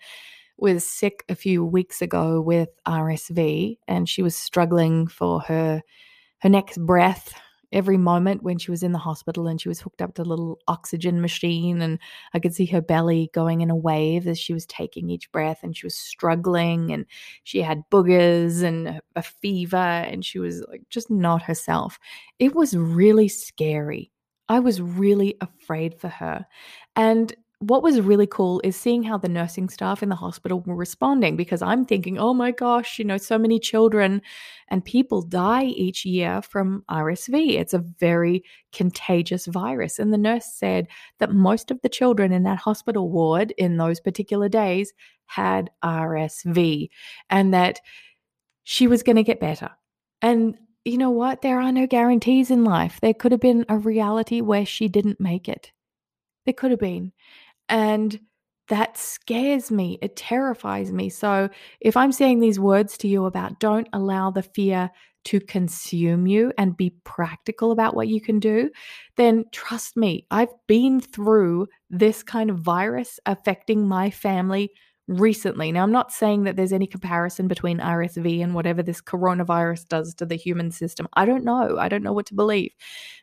was 0.56 0.84
sick 0.84 1.24
a 1.28 1.34
few 1.34 1.64
weeks 1.64 2.02
ago 2.02 2.40
with 2.40 2.68
RSV 2.86 3.78
and 3.86 4.08
she 4.08 4.22
was 4.22 4.34
struggling 4.34 5.06
for 5.06 5.40
her 5.42 5.82
her 6.40 6.48
next 6.48 6.78
breath 6.78 7.32
every 7.72 7.96
moment 7.96 8.42
when 8.42 8.58
she 8.58 8.70
was 8.70 8.82
in 8.82 8.92
the 8.92 8.98
hospital 8.98 9.46
and 9.46 9.60
she 9.60 9.68
was 9.68 9.80
hooked 9.80 10.00
up 10.00 10.14
to 10.14 10.22
a 10.22 10.24
little 10.24 10.58
oxygen 10.68 11.20
machine 11.20 11.82
and 11.82 11.98
I 12.32 12.38
could 12.38 12.54
see 12.54 12.66
her 12.66 12.80
belly 12.80 13.30
going 13.34 13.60
in 13.60 13.70
a 13.70 13.76
wave 13.76 14.26
as 14.26 14.38
she 14.38 14.54
was 14.54 14.66
taking 14.66 15.10
each 15.10 15.30
breath 15.32 15.60
and 15.62 15.76
she 15.76 15.86
was 15.86 15.94
struggling 15.94 16.90
and 16.92 17.04
she 17.44 17.60
had 17.60 17.82
boogers 17.90 18.62
and 18.62 19.00
a 19.16 19.22
fever 19.22 19.76
and 19.76 20.24
she 20.24 20.38
was 20.38 20.62
like 20.68 20.82
just 20.88 21.10
not 21.10 21.42
herself. 21.42 21.98
It 22.38 22.54
was 22.54 22.76
really 22.76 23.28
scary. 23.28 24.10
I 24.48 24.60
was 24.60 24.80
really 24.80 25.36
afraid 25.40 25.94
for 26.00 26.08
her. 26.08 26.46
And 26.96 27.34
what 27.60 27.82
was 27.82 28.00
really 28.00 28.26
cool 28.26 28.60
is 28.62 28.76
seeing 28.76 29.02
how 29.02 29.18
the 29.18 29.28
nursing 29.28 29.68
staff 29.68 30.00
in 30.00 30.08
the 30.08 30.14
hospital 30.14 30.60
were 30.60 30.76
responding 30.76 31.36
because 31.36 31.60
I'm 31.60 31.84
thinking, 31.84 32.16
oh 32.16 32.32
my 32.32 32.52
gosh, 32.52 33.00
you 33.00 33.04
know, 33.04 33.16
so 33.16 33.36
many 33.36 33.58
children 33.58 34.22
and 34.68 34.84
people 34.84 35.22
die 35.22 35.64
each 35.64 36.04
year 36.04 36.40
from 36.40 36.84
RSV. 36.88 37.58
It's 37.58 37.74
a 37.74 37.84
very 37.98 38.44
contagious 38.72 39.46
virus. 39.46 39.98
And 39.98 40.12
the 40.12 40.18
nurse 40.18 40.46
said 40.46 40.86
that 41.18 41.32
most 41.32 41.72
of 41.72 41.80
the 41.82 41.88
children 41.88 42.32
in 42.32 42.44
that 42.44 42.58
hospital 42.58 43.10
ward 43.10 43.52
in 43.58 43.76
those 43.76 43.98
particular 43.98 44.48
days 44.48 44.92
had 45.26 45.68
RSV 45.82 46.90
and 47.28 47.52
that 47.54 47.80
she 48.62 48.86
was 48.86 49.02
going 49.02 49.16
to 49.16 49.24
get 49.24 49.40
better. 49.40 49.70
And 50.22 50.56
you 50.84 50.96
know 50.96 51.10
what? 51.10 51.42
There 51.42 51.60
are 51.60 51.72
no 51.72 51.88
guarantees 51.88 52.52
in 52.52 52.62
life. 52.62 53.00
There 53.00 53.14
could 53.14 53.32
have 53.32 53.40
been 53.40 53.64
a 53.68 53.76
reality 53.78 54.40
where 54.42 54.64
she 54.64 54.86
didn't 54.86 55.20
make 55.20 55.48
it. 55.48 55.72
There 56.44 56.54
could 56.54 56.70
have 56.70 56.80
been. 56.80 57.12
And 57.68 58.18
that 58.68 58.96
scares 58.96 59.70
me. 59.70 59.98
It 60.02 60.16
terrifies 60.16 60.92
me. 60.92 61.08
So 61.08 61.48
if 61.80 61.96
I'm 61.96 62.12
saying 62.12 62.40
these 62.40 62.60
words 62.60 62.98
to 62.98 63.08
you 63.08 63.24
about 63.24 63.60
don't 63.60 63.88
allow 63.92 64.30
the 64.30 64.42
fear 64.42 64.90
to 65.24 65.40
consume 65.40 66.26
you 66.26 66.52
and 66.56 66.76
be 66.76 66.90
practical 67.04 67.72
about 67.72 67.94
what 67.94 68.08
you 68.08 68.20
can 68.20 68.38
do, 68.38 68.70
then 69.16 69.44
trust 69.52 69.96
me, 69.96 70.26
I've 70.30 70.52
been 70.66 71.00
through 71.00 71.66
this 71.90 72.22
kind 72.22 72.50
of 72.50 72.58
virus 72.58 73.18
affecting 73.26 73.86
my 73.86 74.10
family 74.10 74.70
recently. 75.06 75.72
Now, 75.72 75.82
I'm 75.82 75.92
not 75.92 76.12
saying 76.12 76.44
that 76.44 76.56
there's 76.56 76.72
any 76.72 76.86
comparison 76.86 77.48
between 77.48 77.78
RSV 77.78 78.42
and 78.42 78.54
whatever 78.54 78.82
this 78.82 79.00
coronavirus 79.00 79.88
does 79.88 80.14
to 80.14 80.26
the 80.26 80.36
human 80.36 80.70
system. 80.70 81.08
I 81.14 81.24
don't 81.24 81.44
know. 81.44 81.78
I 81.78 81.88
don't 81.88 82.02
know 82.02 82.12
what 82.12 82.26
to 82.26 82.34
believe. 82.34 82.72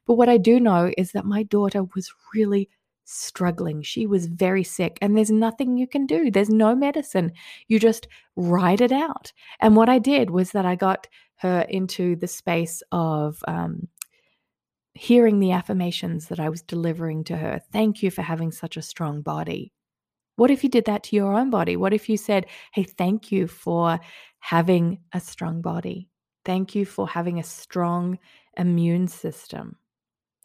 But 0.05 0.15
what 0.15 0.29
I 0.29 0.37
do 0.37 0.59
know 0.59 0.91
is 0.97 1.11
that 1.11 1.25
my 1.25 1.43
daughter 1.43 1.83
was 1.95 2.11
really 2.33 2.69
struggling. 3.05 3.81
She 3.81 4.05
was 4.05 4.25
very 4.25 4.63
sick, 4.63 4.97
and 5.01 5.15
there's 5.15 5.31
nothing 5.31 5.77
you 5.77 5.87
can 5.87 6.05
do. 6.05 6.29
There's 6.29 6.49
no 6.49 6.75
medicine. 6.75 7.31
You 7.67 7.79
just 7.79 8.07
ride 8.35 8.81
it 8.81 8.91
out. 8.91 9.31
And 9.61 9.75
what 9.75 9.89
I 9.89 9.99
did 9.99 10.29
was 10.29 10.51
that 10.51 10.65
I 10.65 10.75
got 10.75 11.07
her 11.37 11.61
into 11.69 12.15
the 12.15 12.27
space 12.27 12.81
of 12.91 13.43
um, 13.47 13.87
hearing 14.93 15.39
the 15.39 15.51
affirmations 15.51 16.27
that 16.27 16.39
I 16.39 16.49
was 16.49 16.61
delivering 16.61 17.23
to 17.25 17.37
her. 17.37 17.61
Thank 17.71 18.01
you 18.01 18.09
for 18.09 18.21
having 18.21 18.51
such 18.51 18.77
a 18.77 18.81
strong 18.81 19.21
body. 19.21 19.71
What 20.37 20.51
if 20.51 20.63
you 20.63 20.69
did 20.69 20.85
that 20.85 21.03
to 21.03 21.15
your 21.15 21.33
own 21.33 21.49
body? 21.49 21.77
What 21.77 21.93
if 21.93 22.09
you 22.09 22.17
said, 22.17 22.47
Hey, 22.73 22.83
thank 22.83 23.31
you 23.31 23.47
for 23.47 23.99
having 24.39 24.99
a 25.13 25.19
strong 25.19 25.61
body? 25.61 26.09
Thank 26.43 26.75
you 26.75 26.85
for 26.85 27.07
having 27.07 27.39
a 27.39 27.43
strong 27.43 28.19
immune 28.57 29.07
system. 29.07 29.77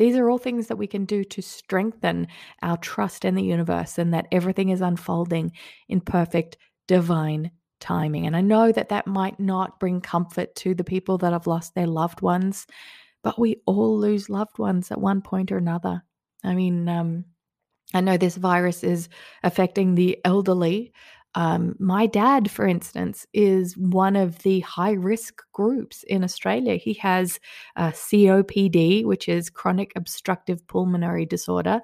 These 0.01 0.17
are 0.17 0.31
all 0.31 0.39
things 0.39 0.69
that 0.69 0.77
we 0.79 0.87
can 0.87 1.05
do 1.05 1.25
to 1.25 1.43
strengthen 1.43 2.27
our 2.63 2.79
trust 2.79 3.27
in 3.27 3.35
the 3.35 3.43
universe 3.43 3.99
and 3.99 4.15
that 4.15 4.29
everything 4.33 4.71
is 4.71 4.81
unfolding 4.81 5.53
in 5.91 6.01
perfect 6.01 6.57
divine 6.89 7.51
timing. 7.81 8.27
And 8.27 8.35
I 8.35 8.41
know 8.41 8.73
that 8.73 8.89
that 8.89 9.07
might 9.07 9.39
not 9.39 9.79
bring 9.79 10.01
comfort 10.01 10.55
to 10.55 10.75
the 10.75 10.85
people 10.85 11.19
that 11.19 11.35
have 11.35 11.47
lost 11.47 11.75
their 11.75 11.87
loved 11.87 12.23
ones, 12.23 12.67
but 13.23 13.39
we 13.39 13.61
all 13.67 13.99
lose 13.99 14.31
loved 14.31 14.59
ones 14.59 14.91
at 14.91 14.99
one 14.99 15.21
point 15.21 15.53
or 15.53 15.59
another. 15.59 16.03
I 16.43 16.55
mean, 16.55 16.89
um, 16.89 17.27
I 17.93 18.01
know 18.01 18.17
this 18.17 18.37
virus 18.37 18.83
is 18.83 19.11
affecting 19.43 19.97
the 19.97 20.19
elderly, 20.25 20.95
um, 21.35 21.77
my 21.79 22.07
dad, 22.07 22.51
for 22.51 22.67
instance, 22.67 23.27
is 23.33 23.77
one 23.77 24.17
of 24.17 24.39
the 24.39 24.61
high 24.61 24.93
risk 24.93 25.43
groups 25.53 26.03
in 26.05 26.25
Australia. 26.25 26.77
He 26.77 26.95
has 26.95 27.39
uh, 27.77 27.91
COPD, 27.91 29.05
which 29.05 29.29
is 29.29 29.51
chronic 29.51 29.93
obstructive 29.97 30.67
pulmonary 30.67 31.27
disorder. 31.27 31.81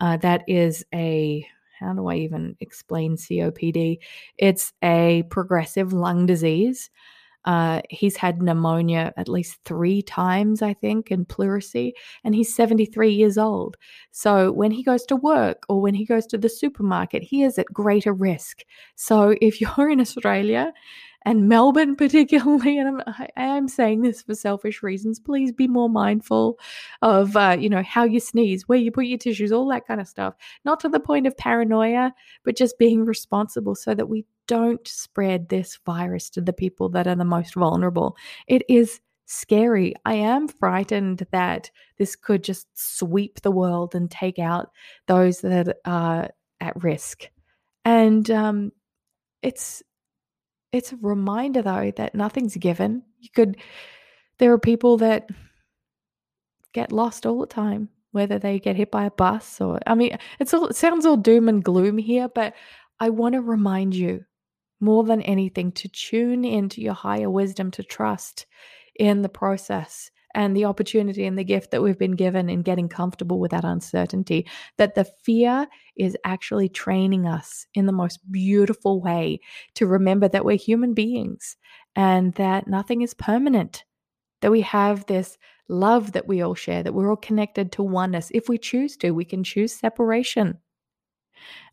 Uh, 0.00 0.16
that 0.18 0.42
is 0.48 0.84
a 0.94 1.46
how 1.78 1.92
do 1.92 2.08
I 2.08 2.16
even 2.16 2.56
explain 2.58 3.16
COPD? 3.16 3.98
It's 4.36 4.72
a 4.82 5.22
progressive 5.30 5.92
lung 5.92 6.26
disease. 6.26 6.90
Uh, 7.48 7.80
he's 7.88 8.14
had 8.14 8.42
pneumonia 8.42 9.10
at 9.16 9.26
least 9.26 9.58
three 9.64 10.02
times, 10.02 10.60
I 10.60 10.74
think, 10.74 11.10
and 11.10 11.26
pleurisy, 11.26 11.94
and 12.22 12.34
he's 12.34 12.54
73 12.54 13.10
years 13.10 13.38
old. 13.38 13.78
So 14.10 14.52
when 14.52 14.70
he 14.70 14.82
goes 14.82 15.06
to 15.06 15.16
work 15.16 15.64
or 15.66 15.80
when 15.80 15.94
he 15.94 16.04
goes 16.04 16.26
to 16.26 16.36
the 16.36 16.50
supermarket, 16.50 17.22
he 17.22 17.44
is 17.44 17.58
at 17.58 17.72
greater 17.72 18.12
risk. 18.12 18.64
So 18.96 19.34
if 19.40 19.60
you're 19.62 19.88
in 19.88 19.98
Australia 19.98 20.74
and 21.24 21.48
Melbourne, 21.48 21.96
particularly, 21.96 22.78
and 22.78 23.00
I'm, 23.00 23.14
I 23.34 23.56
am 23.56 23.66
saying 23.66 24.02
this 24.02 24.20
for 24.20 24.34
selfish 24.34 24.82
reasons, 24.82 25.18
please 25.18 25.50
be 25.50 25.68
more 25.68 25.88
mindful 25.88 26.58
of, 27.00 27.34
uh, 27.34 27.56
you 27.58 27.70
know, 27.70 27.82
how 27.82 28.04
you 28.04 28.20
sneeze, 28.20 28.68
where 28.68 28.78
you 28.78 28.92
put 28.92 29.06
your 29.06 29.16
tissues, 29.16 29.52
all 29.52 29.68
that 29.68 29.86
kind 29.86 30.02
of 30.02 30.08
stuff. 30.08 30.34
Not 30.66 30.80
to 30.80 30.90
the 30.90 31.00
point 31.00 31.26
of 31.26 31.34
paranoia, 31.34 32.12
but 32.44 32.58
just 32.58 32.78
being 32.78 33.06
responsible 33.06 33.74
so 33.74 33.94
that 33.94 34.10
we 34.10 34.26
don't 34.48 34.86
spread 34.88 35.48
this 35.48 35.78
virus 35.86 36.28
to 36.30 36.40
the 36.40 36.52
people 36.52 36.88
that 36.88 37.06
are 37.06 37.14
the 37.14 37.24
most 37.24 37.54
vulnerable. 37.54 38.16
It 38.48 38.62
is 38.68 39.00
scary. 39.26 39.94
I 40.04 40.14
am 40.14 40.48
frightened 40.48 41.26
that 41.30 41.70
this 41.98 42.16
could 42.16 42.42
just 42.42 42.66
sweep 42.74 43.42
the 43.42 43.50
world 43.50 43.94
and 43.94 44.10
take 44.10 44.38
out 44.38 44.70
those 45.06 45.42
that 45.42 45.76
are 45.84 46.30
at 46.60 46.82
risk. 46.82 47.28
And 47.84 48.28
um, 48.30 48.72
it's 49.42 49.82
it's 50.72 50.92
a 50.92 50.98
reminder 51.00 51.62
though 51.62 51.92
that 51.96 52.14
nothing's 52.14 52.56
given. 52.56 53.02
You 53.20 53.28
could 53.34 53.58
there 54.38 54.52
are 54.52 54.58
people 54.58 54.96
that 54.98 55.28
get 56.72 56.92
lost 56.92 57.26
all 57.26 57.40
the 57.40 57.46
time, 57.46 57.88
whether 58.12 58.38
they 58.38 58.58
get 58.58 58.76
hit 58.76 58.90
by 58.90 59.04
a 59.04 59.10
bus 59.10 59.60
or 59.60 59.78
I 59.86 59.94
mean, 59.94 60.16
it's 60.40 60.54
all 60.54 60.68
it 60.68 60.76
sounds 60.76 61.04
all 61.04 61.16
doom 61.18 61.48
and 61.48 61.62
gloom 61.62 61.98
here, 61.98 62.28
but 62.28 62.54
I 63.00 63.10
want 63.10 63.34
to 63.34 63.42
remind 63.42 63.94
you 63.94 64.24
more 64.80 65.04
than 65.04 65.22
anything 65.22 65.72
to 65.72 65.88
tune 65.88 66.44
into 66.44 66.80
your 66.80 66.94
higher 66.94 67.30
wisdom 67.30 67.70
to 67.72 67.82
trust 67.82 68.46
in 68.96 69.22
the 69.22 69.28
process 69.28 70.10
and 70.34 70.56
the 70.56 70.66
opportunity 70.66 71.24
and 71.24 71.38
the 71.38 71.44
gift 71.44 71.70
that 71.70 71.82
we've 71.82 71.98
been 71.98 72.12
given 72.12 72.48
in 72.48 72.62
getting 72.62 72.88
comfortable 72.88 73.40
with 73.40 73.50
that 73.50 73.64
uncertainty. 73.64 74.46
That 74.76 74.94
the 74.94 75.04
fear 75.04 75.66
is 75.96 76.16
actually 76.24 76.68
training 76.68 77.26
us 77.26 77.66
in 77.74 77.86
the 77.86 77.92
most 77.92 78.20
beautiful 78.30 79.00
way 79.00 79.40
to 79.74 79.86
remember 79.86 80.28
that 80.28 80.44
we're 80.44 80.56
human 80.56 80.94
beings 80.94 81.56
and 81.96 82.34
that 82.34 82.68
nothing 82.68 83.02
is 83.02 83.14
permanent, 83.14 83.84
that 84.42 84.52
we 84.52 84.60
have 84.60 85.06
this 85.06 85.38
love 85.68 86.12
that 86.12 86.28
we 86.28 86.42
all 86.42 86.54
share, 86.54 86.82
that 86.82 86.94
we're 86.94 87.10
all 87.10 87.16
connected 87.16 87.72
to 87.72 87.82
oneness. 87.82 88.30
If 88.32 88.48
we 88.48 88.58
choose 88.58 88.96
to, 88.98 89.10
we 89.10 89.24
can 89.24 89.44
choose 89.44 89.72
separation. 89.72 90.58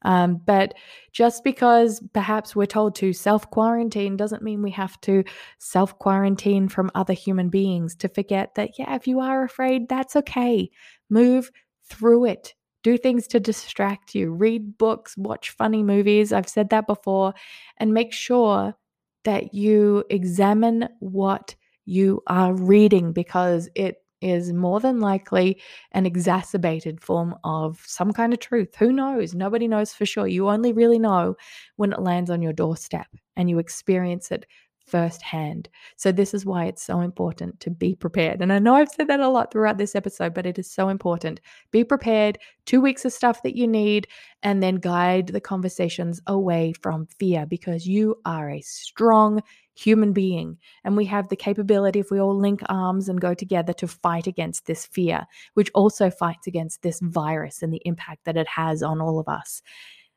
Um, 0.03 0.41
but 0.45 0.73
just 1.11 1.43
because 1.43 2.01
perhaps 2.13 2.55
we're 2.55 2.65
told 2.65 2.95
to 2.95 3.13
self 3.13 3.49
quarantine 3.49 4.17
doesn't 4.17 4.43
mean 4.43 4.61
we 4.61 4.71
have 4.71 4.99
to 5.01 5.23
self 5.59 5.97
quarantine 5.99 6.67
from 6.69 6.91
other 6.95 7.13
human 7.13 7.49
beings 7.49 7.95
to 7.97 8.09
forget 8.09 8.55
that, 8.55 8.77
yeah, 8.77 8.95
if 8.95 9.07
you 9.07 9.19
are 9.19 9.43
afraid, 9.43 9.89
that's 9.89 10.15
okay. 10.15 10.69
Move 11.09 11.51
through 11.89 12.25
it. 12.25 12.53
Do 12.83 12.97
things 12.97 13.27
to 13.27 13.39
distract 13.39 14.13
you. 14.13 14.31
Read 14.31 14.77
books, 14.77 15.17
watch 15.17 15.49
funny 15.51 15.81
movies. 15.81 16.31
I've 16.31 16.49
said 16.49 16.69
that 16.69 16.85
before. 16.87 17.33
And 17.77 17.93
make 17.93 18.13
sure 18.13 18.75
that 19.23 19.53
you 19.53 20.03
examine 20.09 20.87
what 20.99 21.55
you 21.85 22.21
are 22.27 22.53
reading 22.53 23.11
because 23.11 23.69
it 23.75 23.97
is 24.25 24.51
more 24.51 24.79
than 24.79 24.99
likely 24.99 25.61
an 25.91 26.05
exacerbated 26.05 27.01
form 27.01 27.35
of 27.43 27.81
some 27.85 28.11
kind 28.11 28.33
of 28.33 28.39
truth. 28.39 28.75
Who 28.77 28.91
knows? 28.91 29.35
Nobody 29.35 29.67
knows 29.67 29.93
for 29.93 30.05
sure. 30.05 30.27
You 30.27 30.49
only 30.49 30.73
really 30.73 30.99
know 30.99 31.35
when 31.75 31.93
it 31.93 32.01
lands 32.01 32.29
on 32.29 32.41
your 32.41 32.53
doorstep 32.53 33.07
and 33.35 33.49
you 33.49 33.59
experience 33.59 34.31
it 34.31 34.45
firsthand. 34.85 35.69
So, 35.95 36.11
this 36.11 36.33
is 36.33 36.45
why 36.45 36.65
it's 36.65 36.83
so 36.83 37.01
important 37.01 37.59
to 37.61 37.69
be 37.69 37.95
prepared. 37.95 38.41
And 38.41 38.53
I 38.53 38.59
know 38.59 38.75
I've 38.75 38.89
said 38.89 39.07
that 39.07 39.19
a 39.19 39.27
lot 39.29 39.51
throughout 39.51 39.77
this 39.77 39.95
episode, 39.95 40.33
but 40.33 40.45
it 40.45 40.59
is 40.59 40.69
so 40.69 40.89
important. 40.89 41.41
Be 41.71 41.83
prepared, 41.83 42.37
two 42.65 42.81
weeks 42.81 43.05
of 43.05 43.13
stuff 43.13 43.43
that 43.43 43.55
you 43.55 43.67
need, 43.67 44.07
and 44.43 44.61
then 44.61 44.75
guide 44.75 45.27
the 45.27 45.41
conversations 45.41 46.21
away 46.27 46.73
from 46.81 47.07
fear 47.19 47.45
because 47.45 47.87
you 47.87 48.15
are 48.25 48.49
a 48.49 48.61
strong 48.61 49.41
human 49.75 50.13
being. 50.13 50.57
And 50.83 50.97
we 50.97 51.05
have 51.05 51.29
the 51.29 51.35
capability, 51.35 51.99
if 51.99 52.09
we 52.09 52.19
all 52.19 52.35
link 52.35 52.61
arms 52.67 53.09
and 53.09 53.21
go 53.21 53.33
together, 53.33 53.73
to 53.73 53.87
fight 53.87 54.25
against 54.25 54.65
this 54.65 54.85
fear, 54.85 55.25
which 55.53 55.69
also 55.75 56.09
fights 56.09 56.47
against 56.47 56.81
this 56.81 56.99
virus 57.01 57.61
and 57.61 57.73
the 57.73 57.81
impact 57.85 58.25
that 58.25 58.37
it 58.37 58.47
has 58.47 58.81
on 58.81 59.01
all 59.01 59.19
of 59.19 59.27
us 59.27 59.61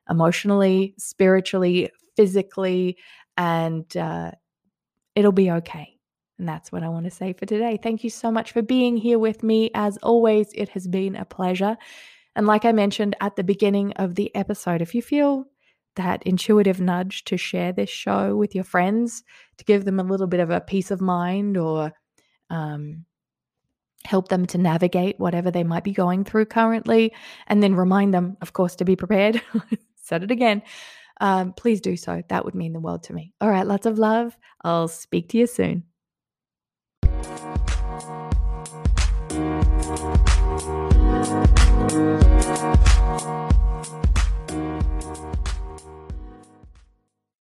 emotionally, 0.09 0.95
spiritually, 0.97 1.91
physically, 2.17 2.97
and 3.37 3.97
uh, 3.97 4.31
it'll 5.15 5.33
be 5.33 5.51
okay. 5.51 5.99
And 6.39 6.49
that's 6.49 6.71
what 6.71 6.83
I 6.83 6.89
want 6.89 7.05
to 7.05 7.11
say 7.11 7.33
for 7.33 7.47
today. 7.47 7.79
Thank 7.83 8.05
you 8.05 8.11
so 8.11 8.31
much 8.31 8.53
for 8.53 8.63
being 8.63 8.97
here 8.97 9.19
with 9.19 9.43
me. 9.43 9.71
As 9.75 9.97
always, 9.99 10.53
it 10.55 10.69
has 10.71 10.87
been 10.87 11.17
a 11.17 11.25
pleasure. 11.25 11.77
And 12.37 12.47
like 12.47 12.65
I 12.65 12.73
mentioned 12.73 13.17
at 13.21 13.35
the 13.35 13.43
beginning 13.43 13.93
of 13.95 14.15
the 14.15 14.35
episode, 14.37 14.81
if 14.81 14.95
you 14.95 15.03
feel 15.03 15.47
that 15.99 16.23
intuitive 16.23 16.81
nudge 16.81 17.25
to 17.25 17.37
share 17.37 17.73
this 17.73 17.91
show 17.91 18.35
with 18.35 18.55
your 18.55 18.65
friends, 18.65 19.23
to 19.59 19.65
give 19.65 19.85
them 19.85 20.01
a 20.01 20.05
little 20.05 20.27
bit 20.27 20.41
of 20.41 20.51
a 20.51 20.61
peace 20.61 20.91
of 20.91 21.01
mind 21.01 21.57
or 21.57 21.93
um, 22.51 23.05
help 24.05 24.29
them 24.29 24.47
to 24.47 24.59
navigate 24.59 25.21
whatever 25.21 25.51
they 25.51 25.65
might 25.65 25.85
be 25.85 25.93
going 25.93 26.25
through 26.25 26.47
currently, 26.47 27.13
and 27.47 27.63
then 27.63 27.75
remind 27.75 28.15
them, 28.15 28.37
of 28.41 28.55
course, 28.55 28.75
to 28.77 28.85
be 28.85 28.97
prepared. 28.97 29.43
Said 29.97 30.23
it 30.23 30.31
again. 30.31 30.63
Um, 31.21 31.53
please 31.53 31.81
do 31.81 31.97
so. 31.97 32.23
That 32.29 32.45
would 32.45 32.55
mean 32.55 32.73
the 32.73 32.81
world 32.81 33.03
to 33.05 33.13
me. 33.13 33.35
All 33.41 33.51
right, 33.51 33.67
lots 33.67 33.87
of 33.87 33.99
love. 33.99 34.37
I'll 34.63 34.89
speak 34.89 35.29
to 35.31 35.39
you 35.39 35.47
soon. 35.47 35.85